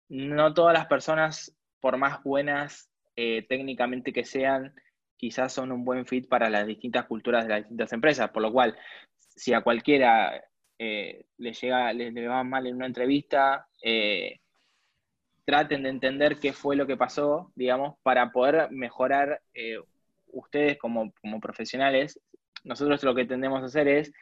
[0.09, 4.75] no todas las personas, por más buenas técnicamente que sean,
[5.17, 8.53] quizás son un buen fit para las distintas culturas de las distintas empresas, por lo
[8.53, 8.77] cual,
[9.19, 10.45] si a cualquiera
[10.79, 13.69] le llega, le, va mal en una entrevista,
[15.47, 19.79] traten de entender qué fue lo que pasó, digamos, para poder mejorar eh,
[20.27, 22.21] ustedes como, profesionales.
[22.65, 24.13] Nosotros lo que tendemos a hacer es,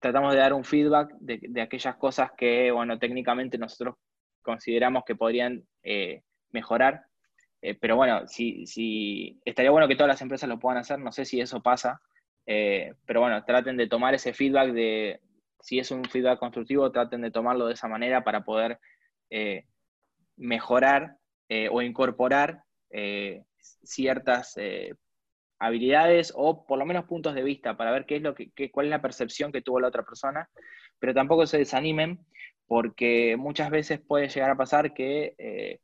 [0.00, 3.94] tratamos de dar un feedback de, aquellas cosas que, bueno, técnicamente nosotros
[4.42, 7.04] consideramos que podrían eh, mejorar.
[7.62, 11.12] Eh, pero bueno, si, si, estaría bueno que todas las empresas lo puedan hacer, no
[11.12, 12.00] sé si eso pasa,
[12.44, 15.20] pero bueno, traten de tomar ese feedback de,
[15.60, 18.78] si es un feedback constructivo, traten de tomarlo de esa manera para poder
[20.36, 21.16] mejorar
[21.48, 23.44] eh, o incorporar eh,
[23.82, 24.94] ciertas eh,
[25.58, 28.86] habilidades o por lo menos puntos de vista para ver qué es lo que, cuál
[28.86, 30.48] es la percepción que tuvo la otra persona,
[30.98, 32.20] pero tampoco se desanimen
[32.66, 35.80] porque muchas veces puede llegar a pasar que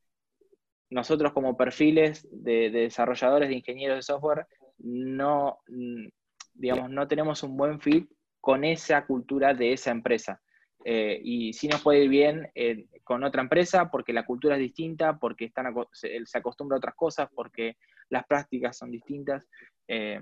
[0.91, 4.47] nosotros como perfiles de, de, desarrolladores, de ingenieros de software,
[4.79, 6.07] no, mm,
[6.55, 10.43] digamos, no tenemos un buen fit con esa cultura de esa empresa.
[10.85, 14.61] Eh, y si nos puede ir bien eh, con otra empresa porque la cultura es
[14.61, 15.53] distinta, porque
[15.93, 17.77] se, acostumbra a otras cosas, porque
[18.09, 19.49] las prácticas son distintas.
[19.89, 20.21] Eh,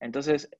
[0.00, 0.50] entonces,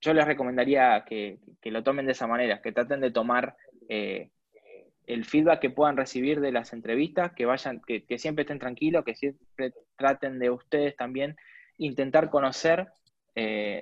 [0.00, 3.54] yo les recomendaría que, lo tomen de esa manera, que traten de tomar
[3.88, 9.04] el feedback que puedan recibir de las entrevistas, que vayan, que, que siempre estén tranquilos,
[9.04, 11.36] que siempre traten de ustedes también
[11.76, 12.88] intentar conocer,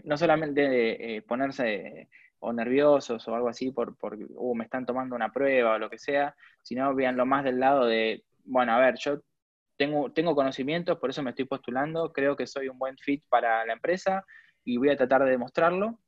[0.02, 2.08] no solamente de, ponerse
[2.40, 5.90] o nerviosos o algo así por, por uh, me están tomando una prueba o lo
[5.90, 9.20] que sea, sino veanlo más del lado de, bueno, a ver, yo
[9.76, 13.64] tengo, tengo conocimientos, por eso me estoy postulando, creo que soy un buen fit para
[13.64, 14.24] la empresa
[14.64, 15.98] y voy a tratar de demostrarlo.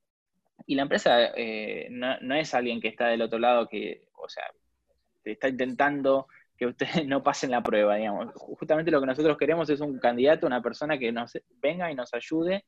[0.67, 4.45] Y la empresa eh, no, es alguien que está del otro lado que, o sea,
[5.25, 6.27] está intentando
[6.57, 8.33] que ustedes no pasen la prueba, digamos.
[8.35, 12.13] Justamente lo que nosotros queremos es un candidato, una persona que nos venga y nos
[12.15, 12.65] ayude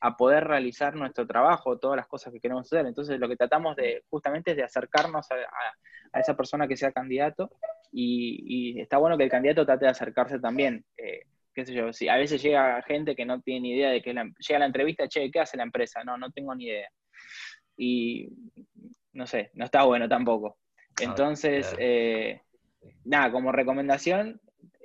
[0.00, 2.86] a poder realizar nuestro trabajo, todas las cosas que queremos hacer.
[2.86, 7.50] Entonces, lo que tratamos de justamente es de acercarnos a, esa persona que sea candidato
[7.92, 10.84] y, está bueno que el candidato trate de acercarse también.
[10.96, 11.22] Eh,
[11.54, 14.12] qué sé yo, si a veces llega gente que no tiene ni idea de que
[14.12, 16.04] la, llega la entrevista, che, ¿qué hace la empresa?
[16.04, 16.88] No, no tengo ni idea.
[17.76, 18.28] Y
[19.12, 20.58] no sé, no está bueno tampoco.
[21.00, 22.42] Entonces, eh,
[23.04, 24.40] nada, como recomendación,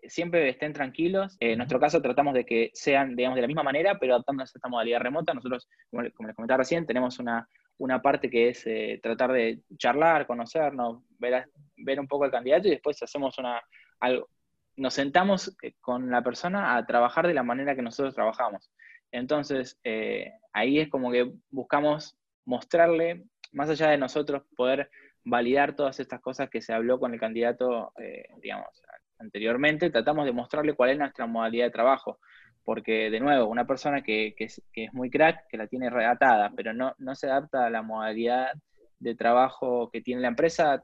[0.07, 1.37] siempre estén tranquilos.
[1.39, 4.57] en nuestro caso tratamos de que sean, digamos, de la misma manera, pero adaptándonos a
[4.57, 5.33] esta modalidad remota.
[5.33, 7.47] Nosotros, como, les comentaba recién, tenemos una,
[7.77, 12.67] una parte que es eh, tratar de charlar, conocernos, ver, ver un poco al candidato
[12.67, 13.61] y después hacemos una,
[13.99, 14.29] algo,
[14.75, 18.71] nos sentamos eh, con la persona a trabajar de la manera que nosotros trabajamos.
[19.11, 24.89] Entonces, eh, ahí es como que buscamos mostrarle, más allá de nosotros, poder
[25.23, 27.93] validar todas estas cosas que se habló con el candidato,
[28.41, 28.81] digamos,
[29.21, 32.19] anteriormente, tratamos de mostrarle cuál es nuestra modalidad de trabajo.
[32.63, 34.61] Porque, de nuevo, una persona que, es,
[34.93, 38.51] muy crack, que la tiene reatada, pero no, no se adapta a la modalidad
[38.99, 40.83] de trabajo que tiene la empresa,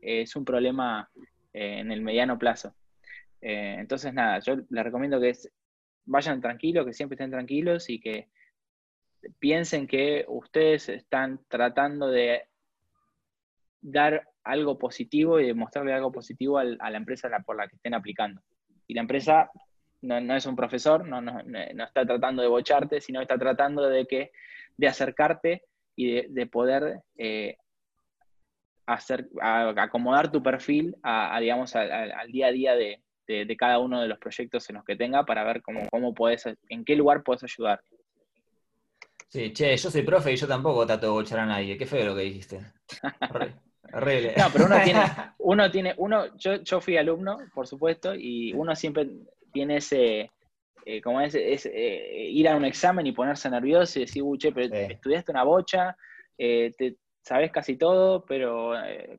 [0.00, 1.10] es un problema
[1.52, 2.74] eh, en el mediano plazo.
[3.40, 5.32] Eh, entonces, nada, yo les recomiendo que
[6.06, 8.28] vayan tranquilos, que siempre estén tranquilos y que
[9.38, 12.44] piensen que ustedes están tratando de
[13.80, 18.40] dar algo positivo y demostrarle algo positivo a la empresa por la que estén aplicando.
[18.86, 19.50] Y la empresa
[20.02, 21.40] no, es un profesor, no,
[21.84, 24.30] está tratando de bocharte, sino está tratando de, que,
[24.76, 25.62] de acercarte
[25.96, 27.56] y de, poder eh,
[28.86, 33.02] hacer, acomodar tu perfil a, digamos, al día a día de,
[33.58, 36.84] cada uno de los proyectos en los que tenga para ver cómo, cómo puedes, en
[36.84, 37.80] qué lugar puedes ayudar.
[39.28, 41.76] Sí, che, yo soy profe y yo tampoco trato de bochar a nadie.
[41.76, 42.60] Qué feo lo que dijiste.
[44.36, 45.00] No, pero uno tiene,
[45.38, 49.08] uno tiene, uno, yo, yo fui alumno, por supuesto, y uno siempre
[49.52, 50.30] tiene ese,
[50.84, 54.74] eh, como es, eh, ir a un examen y ponerse nervioso y decir, che, pero
[54.74, 55.96] estudiaste una bocha,
[56.36, 58.72] eh, te, sabes casi todo, pero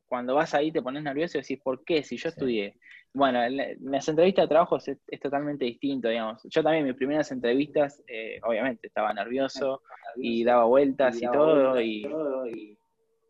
[0.06, 2.02] cuando vas ahí te pones nervioso y decís, ¿por qué?
[2.02, 2.74] Si yo estudié.
[3.12, 6.42] Bueno, las entrevistas de trabajo es, totalmente distinto, digamos.
[6.44, 8.02] Yo también, mis primeras entrevistas,
[8.42, 9.82] obviamente, estaba nervioso
[10.16, 12.76] y daba vueltas y, todo, y,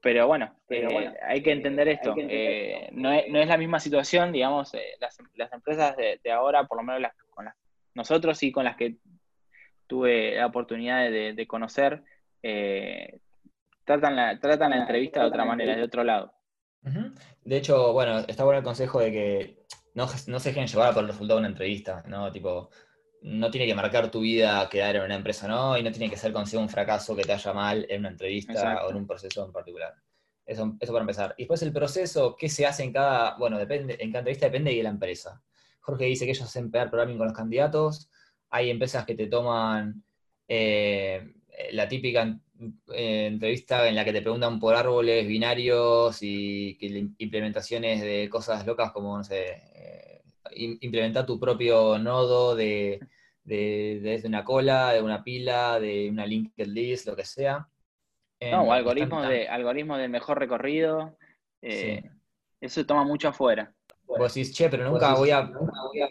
[0.01, 0.55] pero bueno,
[1.27, 2.15] hay que entender esto.
[2.17, 6.79] no, es, no, es, la misma situación, digamos, las, las, empresas de, de, ahora, por
[6.79, 7.55] lo menos las, con las
[7.95, 8.97] nosotros y con las que
[9.87, 12.03] tuve la oportunidad de, conocer,
[12.43, 13.19] eh,
[13.85, 16.33] tratan, la, tratan la entrevista de otra manera, de otro lado.
[17.45, 21.03] De hecho, bueno, está bueno el consejo de que no, no se dejen llevar por
[21.03, 22.31] el resultado de una entrevista, ¿no?
[22.31, 22.71] Tipo,
[23.23, 25.77] no tiene que marcar tu vida quedar en una empresa, ¿no?
[25.77, 28.85] Y no tiene que ser consigo un fracaso que te haya mal en una entrevista
[28.87, 29.95] o en un proceso en particular.
[30.47, 31.35] Eso, eso para empezar.
[31.37, 34.75] Y después el proceso, qué se hace en cada, bueno, depende, en cada entrevista depende
[34.75, 35.43] de la empresa.
[35.81, 38.11] Jorge dice que ellos hacen pegar programming con los candidatos.
[38.49, 40.03] Hay empresas que te toman
[40.49, 41.35] eh,
[41.73, 42.39] la típica
[42.93, 46.77] eh, entrevista en la que te preguntan por árboles binarios y
[47.19, 49.63] implementaciones de cosas locas como, no sé,
[50.53, 53.01] implementar tu propio nodo de,
[53.45, 57.69] desde una cola, de una pila, de una linked list, lo que sea.
[58.41, 61.17] No, o algoritmos de, algoritmo de mejor recorrido.
[61.61, 63.75] Eso toma mucho afuera.
[64.19, 65.51] Vos decís, che, pero nunca voy a,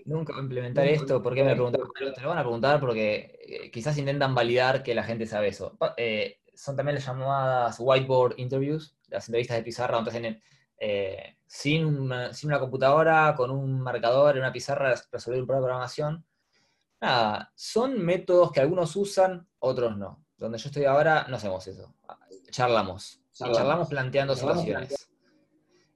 [0.05, 1.81] nunca implementar esto, ¿por qué me preguntan?
[2.15, 5.77] Te lo van a preguntar porque eh, quizás intentan validar que la gente sabe eso.
[5.97, 10.41] Eh, son también las llamadas whiteboard interviews, las entrevistas de pizarra, donde tienen
[10.79, 15.65] eh, sin, una, sin una computadora, con un marcador en una pizarra, resolver un problema
[15.65, 16.25] de programación.
[17.01, 20.23] Nada, son métodos que algunos usan, otros no.
[20.37, 21.95] Donde yo estoy ahora, no hacemos eso.
[22.51, 23.21] Charlamos.
[23.33, 25.09] charlamos planteando situaciones.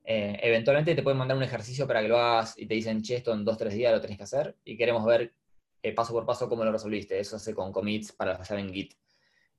[0.04, 3.18] Eh, eventualmente te pueden mandar un ejercicio para que lo hagas y te dicen, che,
[3.18, 5.36] esto en dos, tres días lo tenés que hacer y queremos ver
[5.84, 7.20] eh, paso por paso cómo lo resolviste.
[7.20, 8.95] Eso hace con commits para fallar en Git.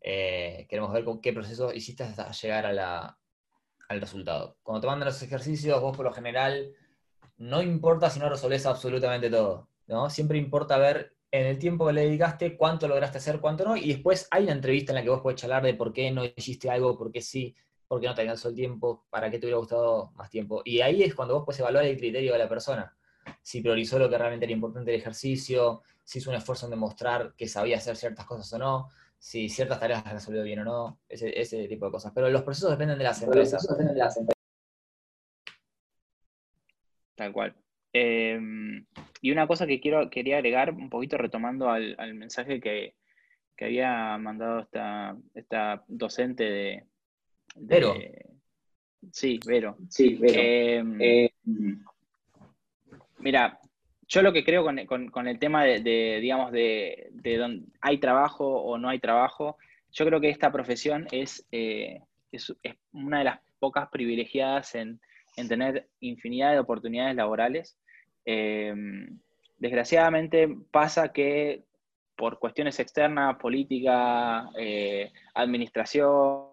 [0.00, 2.66] Eh, queremos ver con qué proceso hiciste hasta llegar
[3.88, 4.56] al resultado.
[4.62, 6.72] Cuando te mandan los ejercicios, vos por lo general,
[7.36, 9.68] no importa si no resolvés absolutamente todo.
[9.86, 10.08] ¿no?
[10.10, 13.88] Siempre importa ver en el tiempo que le dedicaste cuánto lograste hacer, cuánto no, y
[13.88, 16.70] después hay una entrevista en la que vos podés charlar de por qué no hiciste
[16.70, 17.56] algo, por qué sí,
[17.88, 20.62] porque no te alcanzó el tiempo, para qué te hubiera gustado más tiempo.
[20.64, 22.96] Y ahí es cuando vos puedes evaluar el criterio de la persona.
[23.42, 27.34] Si priorizó lo que realmente era importante el ejercicio, si hizo un esfuerzo en demostrar
[27.36, 28.88] que sabía hacer ciertas cosas o no,
[29.24, 32.12] si ciertas tareas las resolvió bien o no, ese, tipo de cosas.
[32.14, 33.66] Pero los procesos dependen de las empresas.
[37.14, 37.56] Tal cual.
[37.90, 38.84] Em,
[39.22, 42.96] y una cosa que quiero, quería agregar, un poquito retomando al, mensaje que,
[43.58, 46.84] había mandado esta, esta docente de,
[47.56, 47.94] Vero.
[49.10, 49.78] Sí, Vero.
[49.88, 50.38] Sí, Vero.
[50.38, 51.32] Em, eh,
[53.20, 53.58] mira,
[54.06, 58.78] yo lo que creo con, el tema de, digamos, de, de donde hay trabajo o
[58.78, 59.56] no hay trabajo,
[59.94, 62.00] yo creo que esta profesión es, eh,
[62.32, 62.52] es,
[62.92, 65.00] una de las pocas privilegiadas en,
[65.48, 67.76] tener infinidad de oportunidades laborales.
[68.24, 69.18] Em,
[69.56, 71.64] desgraciadamente pasa que
[72.16, 76.50] por cuestiones externas, política, eh, administración,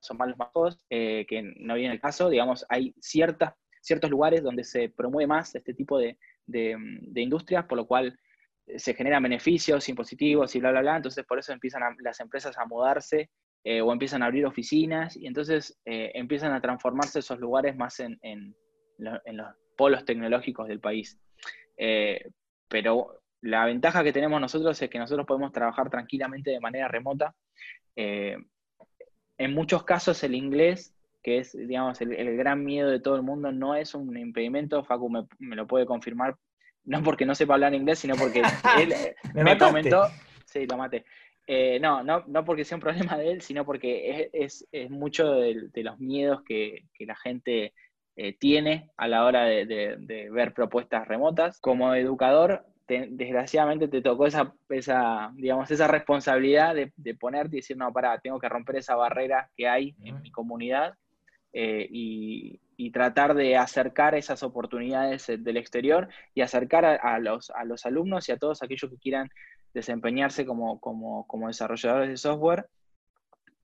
[0.00, 4.64] son malos majos, eh, que no viene el caso, digamos, hay ciertas, ciertos lugares donde
[4.64, 6.16] se promueve más este tipo de,
[7.14, 8.18] industrias, por lo cual
[8.66, 12.56] eh, se generan beneficios impositivos y bla, bla, bla, entonces por eso empiezan las empresas
[12.58, 13.30] a mudarse
[13.64, 18.18] eh, o empiezan a abrir oficinas y entonces empiezan a transformarse esos lugares más en,
[18.22, 18.54] en,
[18.98, 21.18] los polos tecnológicos del país.
[22.68, 27.34] pero la ventaja que tenemos nosotros es que nosotros podemos trabajar tranquilamente de manera remota
[29.40, 33.52] en muchos casos el inglés, que es, digamos, el, gran miedo de todo el mundo,
[33.52, 36.36] no es un impedimento, Facu me, lo puede confirmar,
[36.84, 38.42] no porque no sepa hablar inglés, sino porque
[38.78, 38.94] él
[39.34, 40.06] me, comentó,
[40.46, 41.04] sí, lo maté.
[41.46, 45.70] Eh, no, no, no porque sea un problema de él, sino porque es, mucho de,
[45.82, 47.74] los miedos que, la gente
[48.16, 51.60] eh, tiene a la hora de, ver propuestas remotas.
[51.60, 57.92] Como educador, desgraciadamente te tocó esa, esa, digamos, esa responsabilidad de, ponerte y decir, no,
[57.92, 60.94] para, tengo que romper esa barrera que hay en mi comunidad
[61.52, 62.60] eh, y,
[62.92, 68.28] tratar de acercar esas oportunidades eh, del exterior y acercar a, los, a los alumnos
[68.28, 69.30] y a todos aquellos que quieran
[69.74, 72.66] desempeñarse como, como, como desarrolladores de software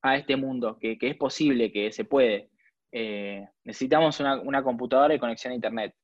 [0.03, 2.51] a este mundo, que, que es posible, que se puede.
[2.93, 5.95] Eh, necesitamos una, una, computadora y conexión a Internet.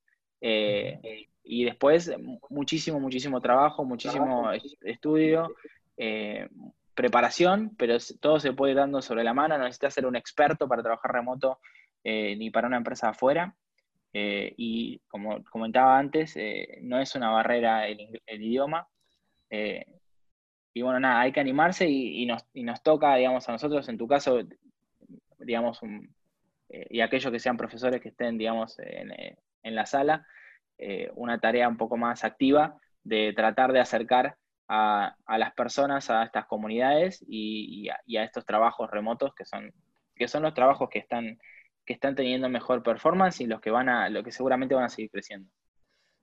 [0.41, 2.13] Eh, y después
[2.51, 5.55] muchísimo, muchísimo trabajo, muchísimo estudio,
[5.97, 6.49] eh,
[6.95, 10.69] preparación, pero todo se puede ir dando sobre la mano, no necesitas ser un experto
[10.69, 11.61] para trabajar remoto
[12.05, 13.55] ni para una empresa afuera.
[14.13, 16.37] y como comentaba antes,
[16.83, 18.89] no es una barrera el, idioma.
[20.75, 24.41] y bueno, nada, hay que animarse y, nos, toca, digamos, a nosotros, en tu caso,
[25.39, 25.81] digamos,
[26.73, 30.27] eh, y aquellos que sean profesores que estén, digamos, en, eh, la sala,
[30.79, 34.37] eh, una tarea un poco más activa de tratar de acercar
[34.75, 39.73] a, las personas a estas comunidades y, a, estos trabajos remotos que son,
[40.15, 41.39] que son los trabajos que están,
[41.85, 44.89] que están teniendo mejor performance y los que van a, lo que seguramente van a
[44.89, 45.51] seguir creciendo.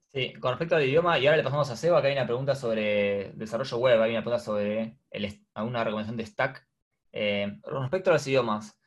[0.08, 2.56] Sí, con respecto al idioma, y ahora le pasamos a Seba, que hay una pregunta
[2.56, 4.97] sobre desarrollo web, hay una pregunta sobre
[5.54, 6.68] alguna recomendación de Stack.
[7.62, 8.79] con respecto a los idiomas,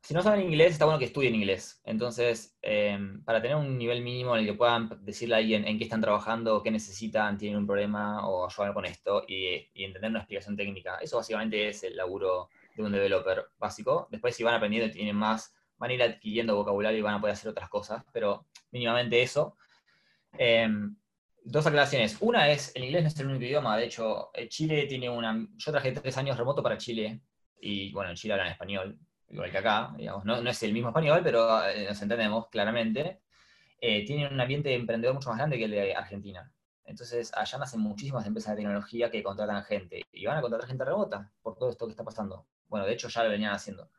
[0.00, 1.80] si no saben inglés, está bueno que estudien inglés.
[1.84, 5.76] Entonces, em, para tener un nivel mínimo en el que puedan decirle a alguien en
[5.76, 10.20] qué están trabajando, qué necesitan, tienen un problema o ayudar con esto y, entender una
[10.20, 10.98] explicación técnica.
[10.98, 14.08] Eso básicamente es el laburo de un developer básico.
[14.10, 17.20] Después, si van aprendiendo y tienen más, van a ir adquiriendo vocabulario y van a
[17.20, 19.56] poder hacer otras cosas, pero mínimamente eso.
[20.38, 20.96] Em,
[21.44, 22.16] dos aclaraciones.
[22.20, 23.76] Una es, el inglés no es el único idioma.
[23.76, 25.46] De hecho, eh, Chile tiene una...
[25.56, 27.22] Yo traje tres años remoto para Chile
[27.60, 28.98] y, bueno, en Chile hablan español
[29.30, 33.20] igual que acá, digamos, no, es el mismo español, pero eh, nos entendemos claramente,
[33.80, 36.50] eh, tienen un ambiente emprendedor mucho más grande que el de Argentina.
[36.84, 40.84] Entonces, allá nacen muchísimas empresas de tecnología que contratan gente y van a contratar gente
[40.84, 42.46] remota por todo esto que está pasando.
[42.68, 43.90] Bueno, de hecho ya lo venían haciendo.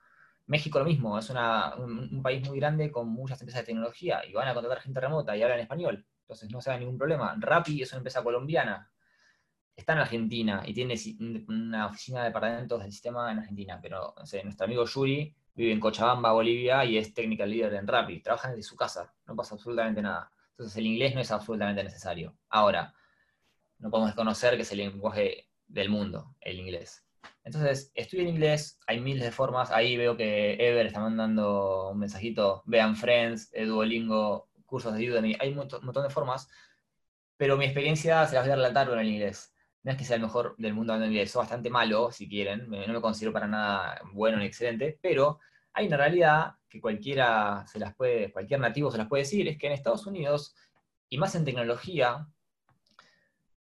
[0.47, 4.47] México lo mismo, es un, país muy grande con muchas empresas de tecnología y van
[4.47, 6.07] a contratar gente remota y hablan español.
[6.21, 7.35] Entonces no se da ningún problema.
[7.37, 8.89] Rappi es una empresa colombiana,
[9.79, 10.95] está en Argentina y tiene
[11.47, 14.13] una oficina de departamentos del sistema en Argentina, pero
[14.43, 18.63] nuestro amigo Yuri vive en Cochabamba, Bolivia, y es technical leader en Rappi, trabaja desde
[18.63, 20.31] su casa, no pasa absolutamente nada.
[20.51, 22.35] Entonces el inglés no es absolutamente necesario.
[22.49, 22.93] Ahora,
[23.79, 27.05] no podemos desconocer que es el lenguaje del mundo, el inglés.
[27.43, 32.63] Entonces, estudien inglés, hay miles de formas, ahí veo que Ever está mandando un mensajito,
[32.65, 36.49] vean Friends, Duolingo, cursos de Udemy, hay un montón de formas,
[37.37, 39.53] pero mi experiencia se las voy a relatar con el inglés
[39.89, 42.69] no es que sea el mejor del mundo hablando inglés, soy bastante malo, si quieren,
[42.69, 45.39] no me considero para nada bueno ni excelente, pero
[45.73, 49.57] hay una realidad que cualquiera se las puede, cualquier nativo se las puede decir, es
[49.57, 50.55] que en Estados Unidos,
[51.09, 52.27] y más en tecnología,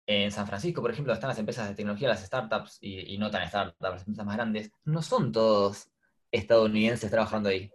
[0.05, 3.47] en San Francisco, por ejemplo, están las empresas de tecnología, las startups, y, no tan
[3.47, 5.89] startups, las empresas más grandes, no son todos
[6.31, 7.71] estadounidenses trabajando ahí.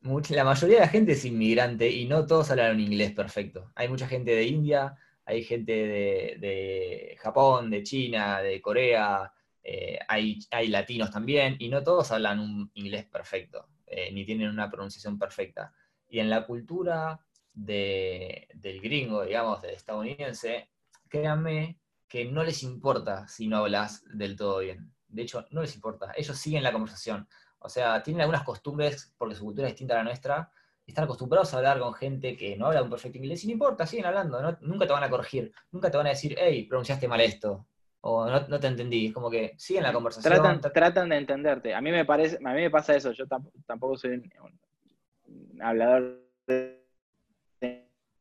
[0.00, 3.70] la mayoría de la gente es inmigrante y no todos hablan inglés perfecto.
[3.76, 4.96] Hay mucha gente de India,
[5.26, 12.10] hay gente de, Japón, de China, de Corea, eh, hay, latinos también, y no todos
[12.12, 15.72] hablan un inglés perfecto, eh, ni tienen una pronunciación perfecta.
[16.08, 17.18] Y en la cultura
[17.52, 20.70] del gringo, digamos, del estadounidense,
[21.08, 24.92] créanme que no les importa si no hablas del todo bien.
[25.08, 26.12] De hecho, no les importa.
[26.16, 27.28] Ellos siguen la conversación.
[27.60, 30.52] O sea, tienen algunas costumbres porque su cultura es distinta a la nuestra,
[30.86, 33.86] están acostumbrados a hablar con gente que no habla un perfecto inglés y no importa,
[33.86, 37.20] siguen hablando, nunca te van a corregir, nunca te van a decir, hey, pronunciaste mal
[37.20, 37.66] esto,
[38.02, 40.34] o no, te entendí, es como que siguen la conversación.
[40.34, 41.74] Tratan, tratan de entenderte.
[41.74, 43.24] A mí me parece, a mí me pasa eso, yo
[43.66, 46.84] tampoco soy un, hablador de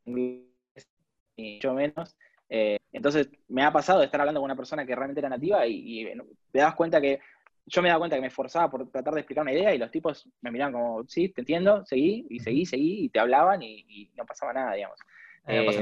[0.05, 0.87] inglés,
[1.35, 2.15] ni mucho menos.
[2.47, 5.65] Eh, entonces me ha pasado de estar hablando con una persona que realmente era nativa
[5.67, 6.05] y
[6.51, 7.19] te das cuenta que
[7.65, 9.91] yo me dado cuenta que me esforzaba por tratar de explicar una idea y los
[9.91, 14.11] tipos me miraban como, sí, te entiendo, seguí, y seguí, seguí, y te hablaban y,
[14.15, 14.99] no pasaba nada, digamos.
[15.47, 15.81] Eh,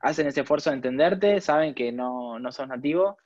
[0.00, 3.16] hacen ese esfuerzo de entenderte, saben que no, no sos nativo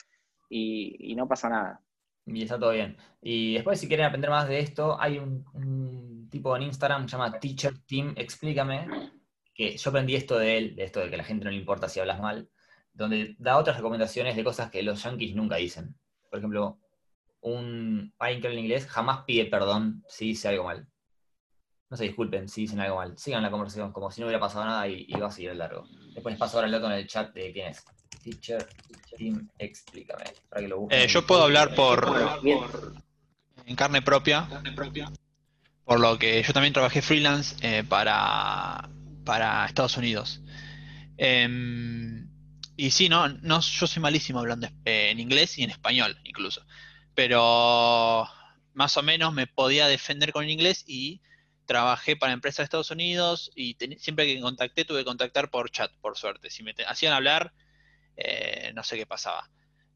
[0.49, 1.81] y, no pasa nada.
[2.27, 2.97] Y está todo bien.
[3.23, 7.17] Y después, si quieren aprender más de esto, hay un, tipo en Instagram que se
[7.17, 9.11] llama Teacher Team Explícame,
[9.55, 11.57] que yo aprendí esto de él, de esto de que a la gente no le
[11.57, 12.51] importa si hablas mal,
[12.93, 15.97] donde da otras recomendaciones de cosas que los yankees nunca dicen.
[16.29, 16.79] Por ejemplo,
[17.41, 20.89] un alguien que habla inglés jamás pide perdón si dice algo mal.
[21.89, 23.17] No se disculpen si dicen algo mal.
[23.17, 25.87] Sigan la conversación como si no hubiera pasado nada y, va a seguir el largo.
[26.13, 27.85] Después les paso ahora el dato en el chat de quién es.
[28.23, 28.67] Teacher,
[29.17, 30.25] Team, explícame.
[30.49, 32.13] Para que lo eh, yo puedo hablar por,
[33.67, 34.49] en carne propia,
[35.85, 38.89] Por lo que yo también trabajé freelance eh, para,
[39.25, 40.41] para Estados Unidos.
[41.17, 42.29] Em,
[42.77, 46.63] Y sí, no, no, yo soy malísimo hablando eh, en inglés y en español incluso.
[47.17, 48.29] Pero
[48.75, 51.23] más o menos me podía defender con inglés y
[51.65, 55.91] trabajé para empresas de Estados Unidos y siempre que contacté tuve que contactar por chat,
[56.01, 56.51] por suerte.
[56.51, 57.55] Si me hacían hablar,
[58.17, 59.51] eh, no sé qué pasaba.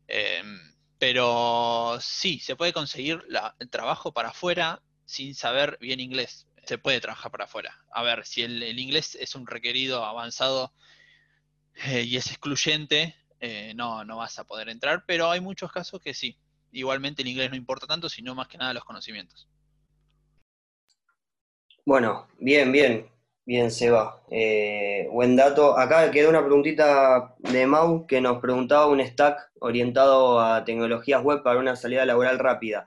[0.09, 0.59] Em,
[0.99, 3.23] pero sí, se puede conseguir
[3.59, 6.49] el trabajo para afuera sin saber bien inglés.
[6.65, 7.85] Se puede trabajar para afuera.
[7.93, 10.73] A ver, si el inglés es un requerido avanzado
[11.75, 16.01] eh, y es excluyente, eh, no, no vas a poder entrar, pero hay muchos casos
[16.01, 16.39] que sí.
[16.73, 19.49] Igualmente el inglés no importa tanto, sino más que nada los conocimientos.
[21.85, 23.11] Bueno, bien, bien,
[23.45, 24.23] bien, Seba.
[24.31, 25.77] Eh, buen dato.
[25.77, 31.43] Acá quedó una preguntita de Mau que nos preguntaba un stack orientado a tecnologías web
[31.43, 32.87] para una salida laboral rápida.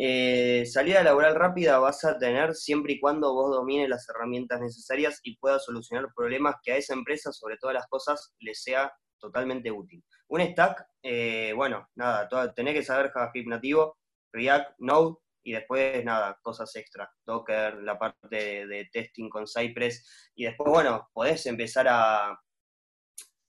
[0.00, 5.18] Eh, salida laboral rápida vas a tener siempre y cuando vos domines las herramientas necesarias
[5.24, 9.70] y puedas solucionar problemas que a esa empresa, sobre todas las cosas, le sea totalmente
[9.70, 10.04] útil.
[10.28, 13.98] Un stack, eh, bueno, nada, tenés que saber JavaScript nativo,
[14.32, 20.44] React, Node, y después, nada, cosas extra, Docker, la parte de, testing con Cypress, y
[20.44, 22.38] después, bueno, podés empezar a,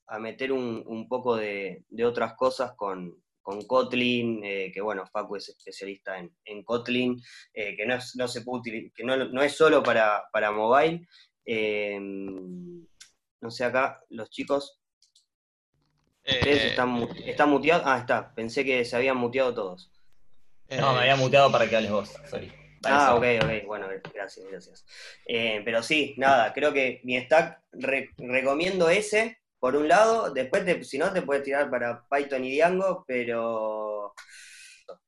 [0.06, 5.50] a meter un, poco de, otras cosas con, con Kotlin, eh, que bueno, Facu es
[5.50, 7.20] especialista en, Kotlin,
[7.52, 11.06] eh, que, no, es, no se puede que no, es solo para, para mobile.
[13.40, 14.79] No sé, acá los chicos.
[16.30, 17.82] Eh, están, están muteados?
[17.86, 18.34] Ah, está.
[18.34, 19.90] Pensé que se habían muteado todos.
[20.68, 22.52] No, me había muteado para que hables vos, sorry.
[22.84, 24.86] ah, ok, ok, bueno, gracias, gracias.
[25.26, 31.12] pero sí, nada, creo que mi stack recomiendo ese, por un lado, después si no
[31.12, 34.14] te puedes tirar para Python y Django, pero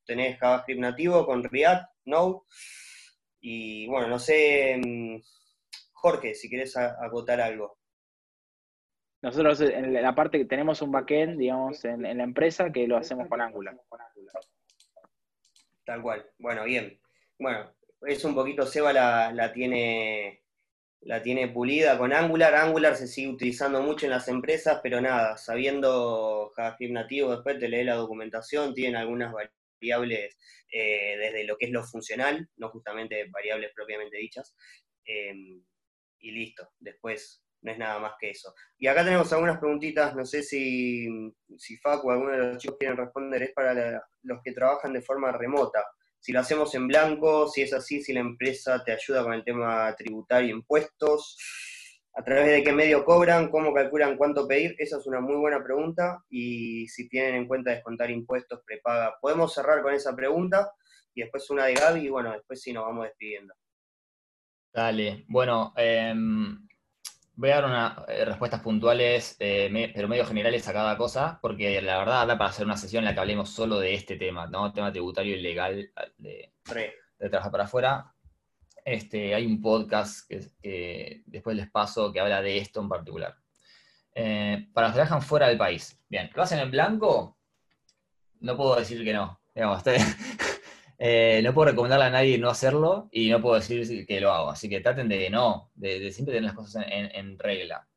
[0.05, 2.41] tenés JavaScript nativo con React, Node,
[3.41, 5.21] y bueno, no sé, mm,
[5.93, 7.79] Jorge, si querés agotar algo.
[9.23, 13.29] Nosotros en la parte que tenemos un backend, digamos, en, la empresa que lo hacemos
[13.29, 13.81] con Angular.
[15.85, 16.29] Tal cual.
[16.39, 17.01] Bueno, bien.
[17.39, 20.43] Bueno, es un poquito Seba la, la tiene
[21.05, 22.55] la tiene pulida con Angular.
[22.55, 27.69] Angular se sigue utilizando mucho en las empresas, pero nada, sabiendo JavaScript nativo, después te
[27.69, 29.33] lee la documentación, tienen algunas
[29.81, 30.37] variables
[30.71, 34.55] eh, desde lo que es lo funcional, no justamente variables propiamente dichas,
[35.05, 35.63] em,
[36.21, 38.55] y listo, después no es nada más que eso.
[38.79, 41.09] Y acá tenemos algunas preguntitas, no sé si,
[41.57, 45.03] si Facu o alguno de los chicos quieren responder, es para los que trabajan de
[45.03, 45.83] forma remota
[46.23, 49.43] si lo hacemos en blanco, si es así, si la empresa te ayuda con el
[49.43, 51.37] tema tributario, impuestos,
[52.15, 55.65] a través de qué medio cobran, cómo calculan cuánto pedir, esa es una muy buena
[55.65, 59.17] pregunta y si tienen en cuenta descontar impuestos, prepaga.
[59.21, 60.71] Podemos cerrar con esa pregunta
[61.13, 63.55] y después una de Gaby y bueno, después sí nos vamos despidiendo.
[64.73, 66.69] Dale, bueno, em,
[67.35, 71.81] Voy a dar unas eh, respuestas puntuales, eh, pero medio generales a cada cosa, porque
[71.81, 74.47] la verdad da para hacer una sesión en la que hablemos solo de este tema,
[74.47, 74.73] ¿no?
[74.73, 76.53] Tema tributario y legal de,
[77.19, 78.15] trabajar para afuera.
[78.85, 83.35] Este, hay un podcast que, después les paso que habla de esto en particular.
[84.15, 85.99] Eh, para los que trabajan fuera del país.
[86.09, 87.39] Bien, ¿lo hacen en blanco?
[88.41, 89.41] No puedo decir que no.
[89.55, 89.83] Digamos,
[91.05, 94.51] Eh, no puedo recomendarle a nadie no hacerlo y no puedo decir que lo hago.
[94.51, 97.89] Así que traten de no, de, siempre tener las cosas en, regla.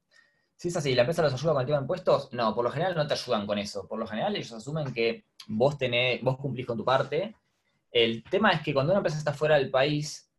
[0.55, 2.33] Si es así, ¿la empresa los ayuda con el tema de impuestos?
[2.33, 3.87] No, por lo general no te ayudan con eso.
[3.87, 7.35] Por lo general ellos asumen que vos, tenés, vos cumplís con tu parte.
[7.91, 10.31] El tema es que cuando una empresa está fuera del país,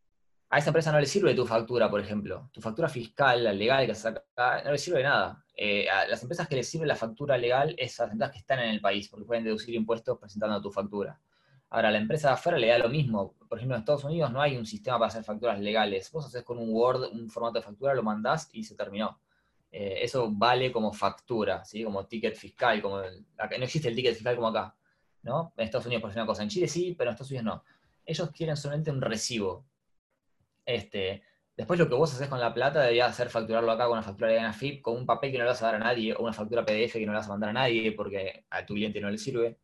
[0.49, 2.49] a esa empresa no le sirve tu factura, por ejemplo.
[2.51, 4.25] Tu factura fiscal, la legal que saca,
[4.65, 5.41] no le sirve de nada.
[5.55, 8.39] Eh, a las empresas que les sirve la factura legal es a las empresas que
[8.39, 11.17] están en el país, porque pueden deducir impuestos presentando tu factura.
[11.69, 13.35] Ahora, la empresa de afuera le da lo mismo.
[13.49, 16.11] Por ejemplo, en Estados Unidos no hay un sistema para hacer facturas legales.
[16.11, 19.19] Vos haces con un Word un formato de factura, lo mandás y se terminó.
[19.71, 21.83] Eh, eso vale como factura, ¿sí?
[21.83, 22.81] como ticket fiscal.
[22.81, 24.75] Como no existe el ticket fiscal como acá.
[25.23, 25.53] ¿no?
[25.57, 26.43] En Estados Unidos, por ejemplo, una cosa.
[26.43, 27.63] En Chile sí, pero en Estados Unidos no.
[28.05, 29.65] Ellos quieren solamente un recibo.
[30.65, 31.23] Este,
[31.55, 34.29] después lo que vos haces con la plata debería ser facturarlo acá con una factura
[34.31, 36.33] de ANAFIP, con un papel que no le vas a dar a nadie, o una
[36.33, 39.09] factura PDF que no le vas a mandar a nadie porque a tu cliente no
[39.09, 39.57] le sirve.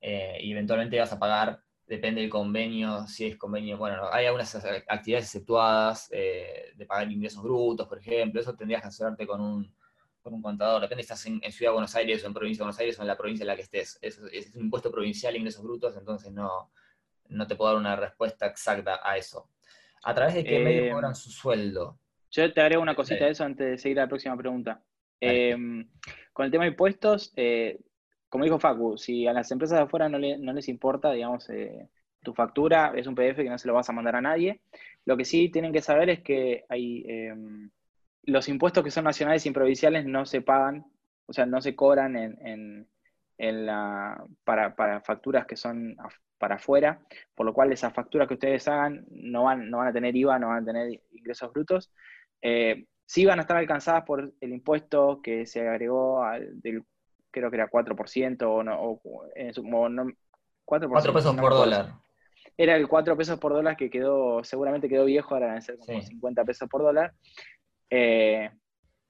[0.00, 4.54] Eh, y eventualmente vas a pagar, depende del convenio, si es convenio, bueno, hay algunas
[4.54, 9.74] actividades exceptuadas eh, de pagar ingresos brutos, por ejemplo, eso tendrías que asesorarte con un,
[10.22, 12.64] con un contador, depende si estás en, Ciudad de Buenos Aires o en Provincia de
[12.64, 15.36] Buenos Aires o en la provincia en la que estés, es, es un impuesto provincial,
[15.36, 16.70] ingresos brutos, entonces no,
[17.28, 19.48] no te puedo dar una respuesta exacta a eso.
[20.02, 21.98] ¿A través de qué medio eh, cobran su sueldo?
[22.30, 24.82] Yo te agrego una cosita de eso antes de seguir a la próxima pregunta.
[25.20, 27.34] con el tema de impuestos,
[28.30, 31.88] como dijo Facu, si a las empresas de afuera no, les importa, digamos, eh,
[32.22, 34.62] tu factura es un PDF que no se lo vas a mandar a nadie.
[35.04, 37.70] Lo que sí tienen que saber es que hay em,
[38.24, 40.86] los impuestos que son nacionales y provinciales no se pagan
[41.30, 42.86] o sea, no se cobran en,
[43.38, 45.96] la, para, facturas que son
[46.38, 47.00] para afuera,
[47.36, 50.40] por lo cual esas facturas que ustedes hagan no van, no van a tener IVA,
[50.40, 51.92] no van a tener ingresos brutos.
[52.42, 56.84] Eh, sí van a estar alcanzadas por el impuesto que se agregó al, del,
[57.30, 60.06] creo que era 4% o no, o, no
[60.64, 61.94] 4, pesos por dólar.
[62.56, 66.00] Era el 4 pesos por dólar que quedó, seguramente quedó viejo, ahora a ser como
[66.00, 67.12] 50 pesos por dólar.
[67.88, 68.50] Eh,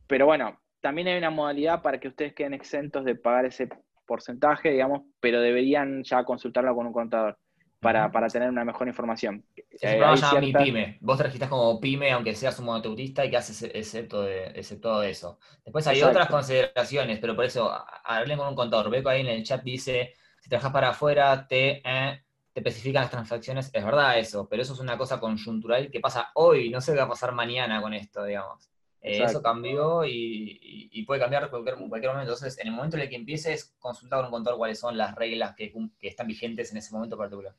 [0.06, 3.68] pero bueno, también hay una modalidad para que ustedes queden exentos de pagar ese
[4.06, 7.38] porcentaje, digamos, pero deberían ya consultarlo con un contador
[7.80, 9.44] para, tener una mejor información.
[9.80, 10.00] Eh,
[10.40, 10.98] mi pyme.
[11.00, 15.02] Vos te registras como pyme, aunque seas un monoturista, y que haces excepto de, todo
[15.02, 15.38] eso.
[15.64, 17.72] Después hay otras consideraciones, pero por eso
[18.04, 18.90] hablen con un contador.
[18.90, 22.22] Veo que ahí en el chat dice, si trabajas para afuera, te, eh,
[22.52, 23.70] te especifican las transacciones.
[23.72, 26.98] Es verdad eso, pero eso es una cosa conjuntural que pasa hoy, no sé qué
[26.98, 28.70] va a pasar mañana con esto, digamos.
[29.02, 32.20] Eh, eso cambió y, puede cambiar en cualquier, momento.
[32.20, 35.14] Entonces, en el momento en el que empieces, consulta con un contador cuáles son las
[35.14, 37.54] reglas que, que están vigentes en ese momento particular.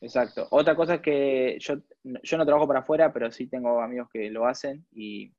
[0.00, 0.46] Exacto.
[0.50, 4.46] Otra cosa que yo, yo no trabajo para afuera, pero sí tengo amigos que lo
[4.46, 5.32] hacen y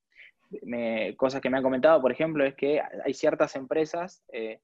[1.18, 4.60] cosas que me han comentado, por ejemplo, es que hay ciertas empresas eh,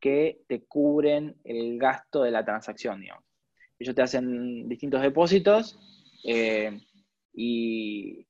[0.00, 3.24] que te cubren el gasto de la transacción, digamos.
[3.78, 5.78] Ellos te hacen distintos depósitos
[6.24, 6.80] eh,
[7.32, 8.26] y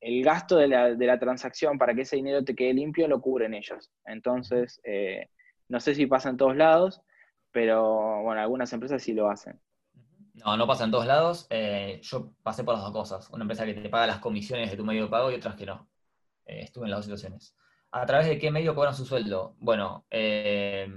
[0.00, 3.90] el gasto de la, transacción para que ese dinero te quede limpio lo cubren ellos.
[4.04, 5.28] Entonces, eh,
[5.68, 7.02] no sé si pasa en todos lados,
[7.50, 9.58] pero bueno, algunas empresas sí lo hacen.
[10.44, 11.46] No, no pasa en todos lados.
[11.50, 13.30] Eh, yo pasé por las dos cosas.
[13.30, 15.66] Una empresa que te paga las comisiones de tu medio de pago y otras que
[15.66, 15.88] no.
[16.44, 17.56] Eh, estuve en las dos situaciones.
[17.92, 19.56] ¿A través de qué medio cobran su sueldo?
[19.58, 20.88] Bueno, eh,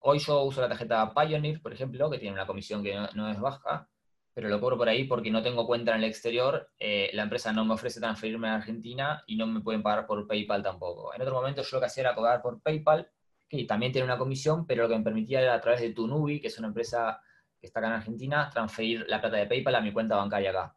[0.00, 3.38] hoy yo uso la tarjeta Pioneer, por ejemplo, que tiene una comisión que no, es
[3.38, 3.88] baja,
[4.34, 6.70] pero lo cobro por ahí porque no tengo cuenta en el exterior.
[6.78, 10.62] la empresa no me ofrece transferirme a Argentina y no me pueden pagar por PayPal
[10.62, 11.14] tampoco.
[11.14, 13.08] En otro momento yo lo que hacía era cobrar por PayPal,
[13.48, 16.40] que también tiene una comisión, pero lo que me permitía era a través de Tunubi,
[16.40, 17.20] que es una empresa
[17.60, 20.76] que está acá en Argentina, transferir la plata de PayPal a mi cuenta bancaria acá.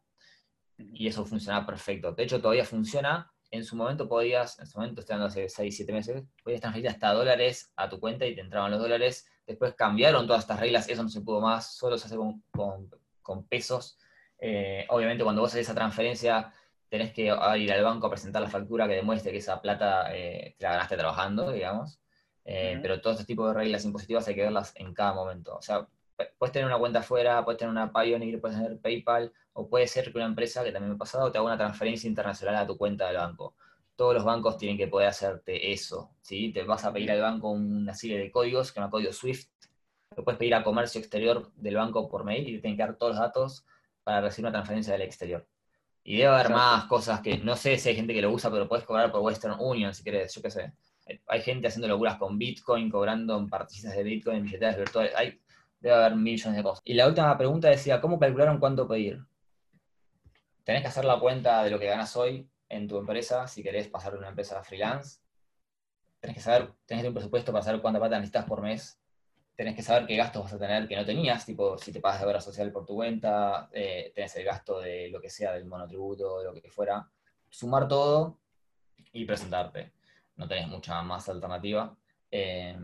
[0.77, 2.11] Y eso funciona perfecto.
[2.11, 3.31] De hecho, todavía funciona.
[3.51, 6.89] En su momento podías, en su momento, estoy hablando hace 6, 7 meses, podías transferir
[6.89, 9.27] hasta dólares a tu cuenta y te entraban los dólares.
[9.45, 13.99] Después cambiaron todas estas reglas, eso no se pudo más, solo se hace con, pesos.
[14.39, 16.51] Eh, obviamente, cuando vos haces esa transferencia,
[16.89, 20.55] tenés que ir al banco a presentar la factura que demuestre que esa plata eh,
[20.57, 21.99] te la ganaste trabajando, digamos.
[22.45, 25.55] Eh, pero todo este tipo de reglas impositivas hay que verlas en cada momento.
[25.55, 25.87] O sea,
[26.37, 30.11] puedes tener una cuenta afuera, puedes tener una Pioneer, puedes tener PayPal, o puede ser
[30.11, 32.77] que una empresa, que también me ha pasado, te haga una transferencia internacional a tu
[32.77, 33.55] cuenta del banco.
[33.95, 36.51] Todos los bancos tienen que poder hacerte eso, ¿sí?
[36.51, 39.49] Te vas a pedir al banco una serie de códigos, que es un código SWIFT,
[40.15, 42.95] lo puedes pedir a comercio exterior del banco por mail y te tienen que dar
[42.97, 43.65] todos los datos
[44.03, 45.47] para recibir una transferencia del exterior.
[46.03, 48.67] Y debe haber más cosas que, no sé si hay gente que lo usa, pero
[48.67, 50.73] puedes cobrar por Western Union si quieres, yo qué sé.
[51.27, 55.13] Hay gente haciendo locuras con Bitcoin, cobrando en particitas de Bitcoin, en billeteras virtuales.
[55.15, 55.39] Hay
[55.83, 56.81] Debe haber millones de cosas.
[56.85, 59.19] Y la última pregunta decía, ¿cómo calcularon cuánto pedir?
[60.63, 63.89] Tenés que hacer la cuenta de lo que ganas hoy en tu empresa si querés
[63.89, 65.19] pasar de una empresa freelance.
[66.21, 68.97] Tenés que saber, tenés un presupuesto para saber cuánta plata necesitas por mes.
[69.57, 72.21] Tenés que saber qué gastos vas a tener que no tenías, tipo si te pagas
[72.21, 75.65] de obra social por tu cuenta, eh, tenés el gasto de lo que sea, del
[75.65, 77.05] monotributo, de lo que fuera.
[77.49, 78.39] Sumar todo
[79.11, 79.91] y presentarte.
[80.37, 81.93] No tenés mucha más alternativa.
[82.31, 82.77] Eh,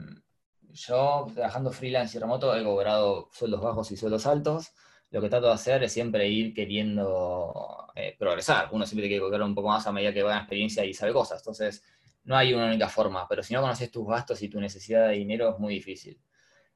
[0.73, 4.71] yo, trabajando freelance y remoto, he cobrado sueldos bajos y sueldos altos.
[5.11, 8.69] Lo que trato de hacer es siempre ir queriendo eh, progresar.
[8.71, 11.13] Uno siempre que cobrar un poco más a medida que va en experiencia y sabe
[11.13, 11.41] cosas.
[11.41, 11.83] Entonces,
[12.25, 13.27] no hay una única forma.
[13.27, 16.19] Pero si no conoces tus gastos y tu necesidad de dinero, es muy difícil.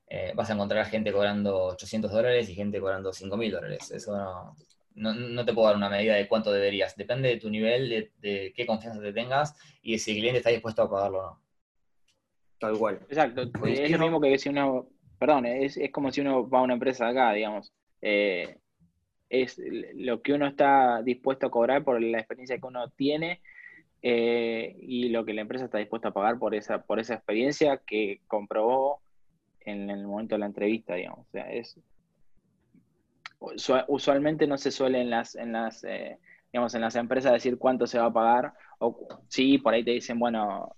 [0.08, 3.92] Eh, vas a encontrar gente cobrando 800 dólares y gente cobrando 5 mil dólares.
[3.92, 4.16] Eso
[4.96, 6.96] no, no, te puedo dar una medida de cuánto deberías.
[6.96, 10.40] Depende de tu nivel, de, de, qué confianza te tengas y de si el cliente
[10.40, 11.43] está dispuesto a pagarlo o no.
[12.64, 12.98] Tal cual.
[13.10, 13.42] Exacto.
[13.66, 14.88] Es lo mismo que si uno,
[15.20, 17.74] perdón, es, como si uno va a una empresa acá, digamos.
[18.02, 18.58] Eh,
[19.28, 19.60] es
[19.96, 23.42] lo que uno está dispuesto a cobrar por la experiencia que uno tiene
[24.02, 27.82] eh, y lo que la empresa está dispuesta a pagar por esa, por esa experiencia
[27.86, 29.02] que comprobó
[29.60, 31.28] en el momento de la entrevista, digamos.
[31.28, 31.78] O sea, es
[33.88, 36.18] usualmente no se suele en las, en las eh,
[36.54, 39.92] digamos, en las empresas decir cuánto se va a pagar, o sí, por ahí te
[39.92, 40.78] dicen, bueno,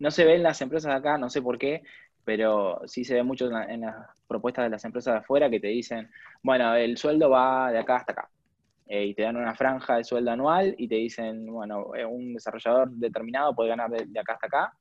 [0.00, 1.82] no se ve en las empresas de acá, no sé por qué,
[2.24, 5.68] pero sí se ve mucho en, las propuestas de las empresas de afuera que te
[5.68, 6.10] dicen,
[6.42, 8.30] bueno, el sueldo va de acá hasta acá.
[8.86, 12.34] Eh, y te dan una franja de sueldo anual y te dicen, bueno, eh, un
[12.34, 14.72] desarrollador determinado puede ganar de, acá hasta acá.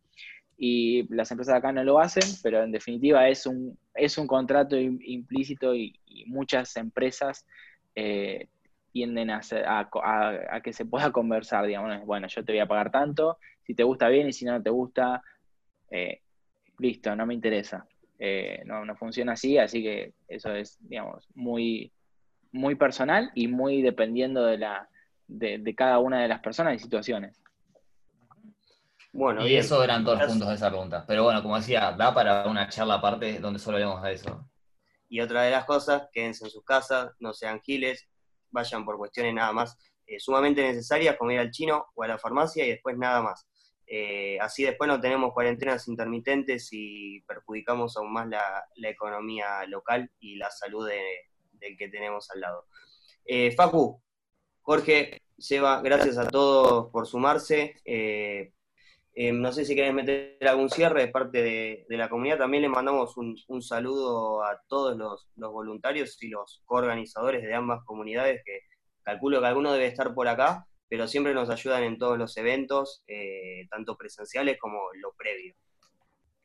[0.58, 4.26] Y las empresas de acá no lo hacen, pero en definitiva es un, es un
[4.26, 7.46] contrato implícito y, muchas empresas
[7.96, 8.48] eh,
[8.92, 13.38] tienden a, a, que se pueda conversar, digamos, bueno, yo te voy a pagar tanto,
[13.70, 15.22] si te gusta bien y si no te gusta,
[15.92, 16.22] eh,
[16.80, 17.86] listo, no me interesa.
[18.18, 21.94] Eh, no, no funciona así, así que eso es, digamos, muy,
[22.52, 24.90] muy personal y muy dependiendo de, la,
[25.28, 27.40] de, cada una de las personas y situaciones.
[29.14, 31.06] Bueno, y eso eran todos los puntos de esa pregunta.
[31.08, 34.50] Pero bueno, como decía, da para una charla aparte donde solo hablemos de eso.
[35.10, 38.10] Y otra de las cosas, quédense en sus casas, no sean giles,
[38.50, 42.18] vayan por cuestiones nada más eh, sumamente necesarias, como ir al chino o a la
[42.18, 43.48] farmacia y después nada más.
[43.92, 50.36] Eh, así después no tenemos cuarentenas intermitentes y perjudicamos aún más la, economía local y
[50.36, 52.68] la salud del que tenemos al lado.
[53.26, 54.00] Eh, Facu,
[54.62, 57.82] Jorge, Seba, gracias a todos por sumarse.
[57.84, 58.52] Eh,
[59.34, 62.38] no sé si quieren meter algún cierre de parte de, la comunidad.
[62.38, 67.84] También le mandamos un, saludo a todos los, los, voluntarios y los coorganizadores de ambas
[67.86, 68.62] comunidades, que
[69.02, 73.04] calculo que alguno debe estar por acá pero siempre nos ayudan en todos los eventos,
[73.08, 75.54] eh, tanto presenciales como lo previo.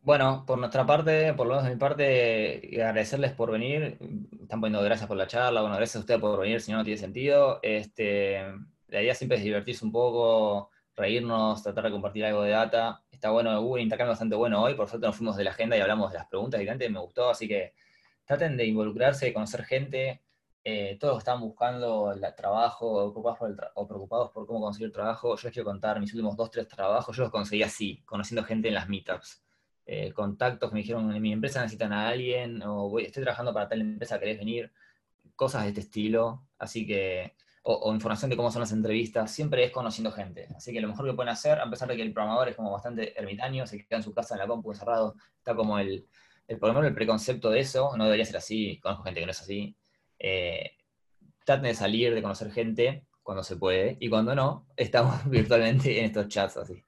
[0.00, 3.96] Bueno, por nuestra parte, por lo menos de mi parte, agradecerles por venir.
[4.42, 6.84] Están poniendo gracias por la charla, bueno, gracias a ustedes por venir, si no, no
[6.84, 7.58] tiene sentido.
[7.62, 8.44] Este,
[8.88, 13.02] la idea siempre es divertirse un poco, reírnos, tratar de compartir algo de data.
[13.10, 15.76] Está bueno, hubo un intercambio bastante bueno hoy, por suerte nos fuimos de la agenda
[15.76, 17.72] y hablamos de las preguntas y antes me gustó, así que
[18.26, 20.22] traten de involucrarse, de conocer gente,
[20.66, 25.36] eh, todos están buscando el trabajo o preocupados, por o preocupados por cómo conseguir trabajo.
[25.36, 27.14] Yo les quiero contar mis últimos dos, tres trabajos.
[27.14, 29.44] Yo los conseguí así, conociendo gente en las meetups.
[29.86, 33.52] Eh, contactos que me dijeron, en mi empresa necesitan a alguien, o voy, estoy trabajando
[33.52, 34.72] para tal empresa, ¿querés venir?
[35.36, 36.46] Cosas de este estilo.
[36.58, 40.48] Así que, o, información de cómo son las entrevistas, siempre es conociendo gente.
[40.56, 42.70] Así que lo mejor que pueden hacer, a pesar de que el programador es como
[42.72, 46.06] bastante ermitaño, se queda en su casa en la compu encerrado, está como el,
[46.48, 49.26] el, por lo menos el preconcepto de eso, no debería ser así, conozco gente que
[49.26, 49.76] no es así,
[50.18, 50.72] eh,
[51.44, 56.06] traten de salir, de conocer gente cuando se puede, y cuando no, estamos virtualmente en
[56.06, 56.82] estos chats así.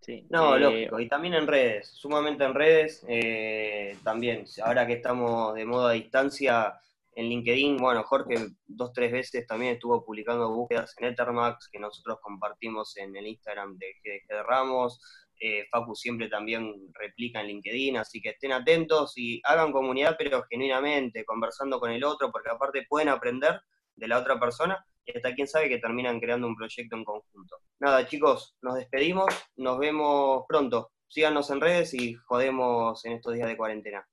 [0.00, 0.26] Sí.
[0.28, 5.54] No, eh, lógico, y también en redes, sumamente en redes, eh, también, ahora que estamos
[5.54, 6.78] de modo a distancia,
[7.16, 8.34] en LinkedIn, bueno, Jorge
[8.66, 13.78] dos, tres veces también estuvo publicando búsquedas en Ethermax que nosotros compartimos en el Instagram
[13.78, 15.00] de GDG de Ramos,
[15.40, 20.44] eh, Facu siempre también replica en LinkedIn, así que estén atentos y hagan comunidad, pero
[20.50, 23.60] genuinamente, conversando con el otro, porque aparte pueden aprender
[23.96, 27.58] de la otra persona y hasta quién sabe que terminan creando un proyecto en conjunto.
[27.80, 29.26] Nada, chicos, nos despedimos,
[29.56, 30.92] nos vemos pronto.
[31.08, 34.06] Síganos en redes y jodemos en estos días de cuarentena.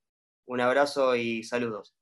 [0.46, 1.96] Un abrazo y saludos.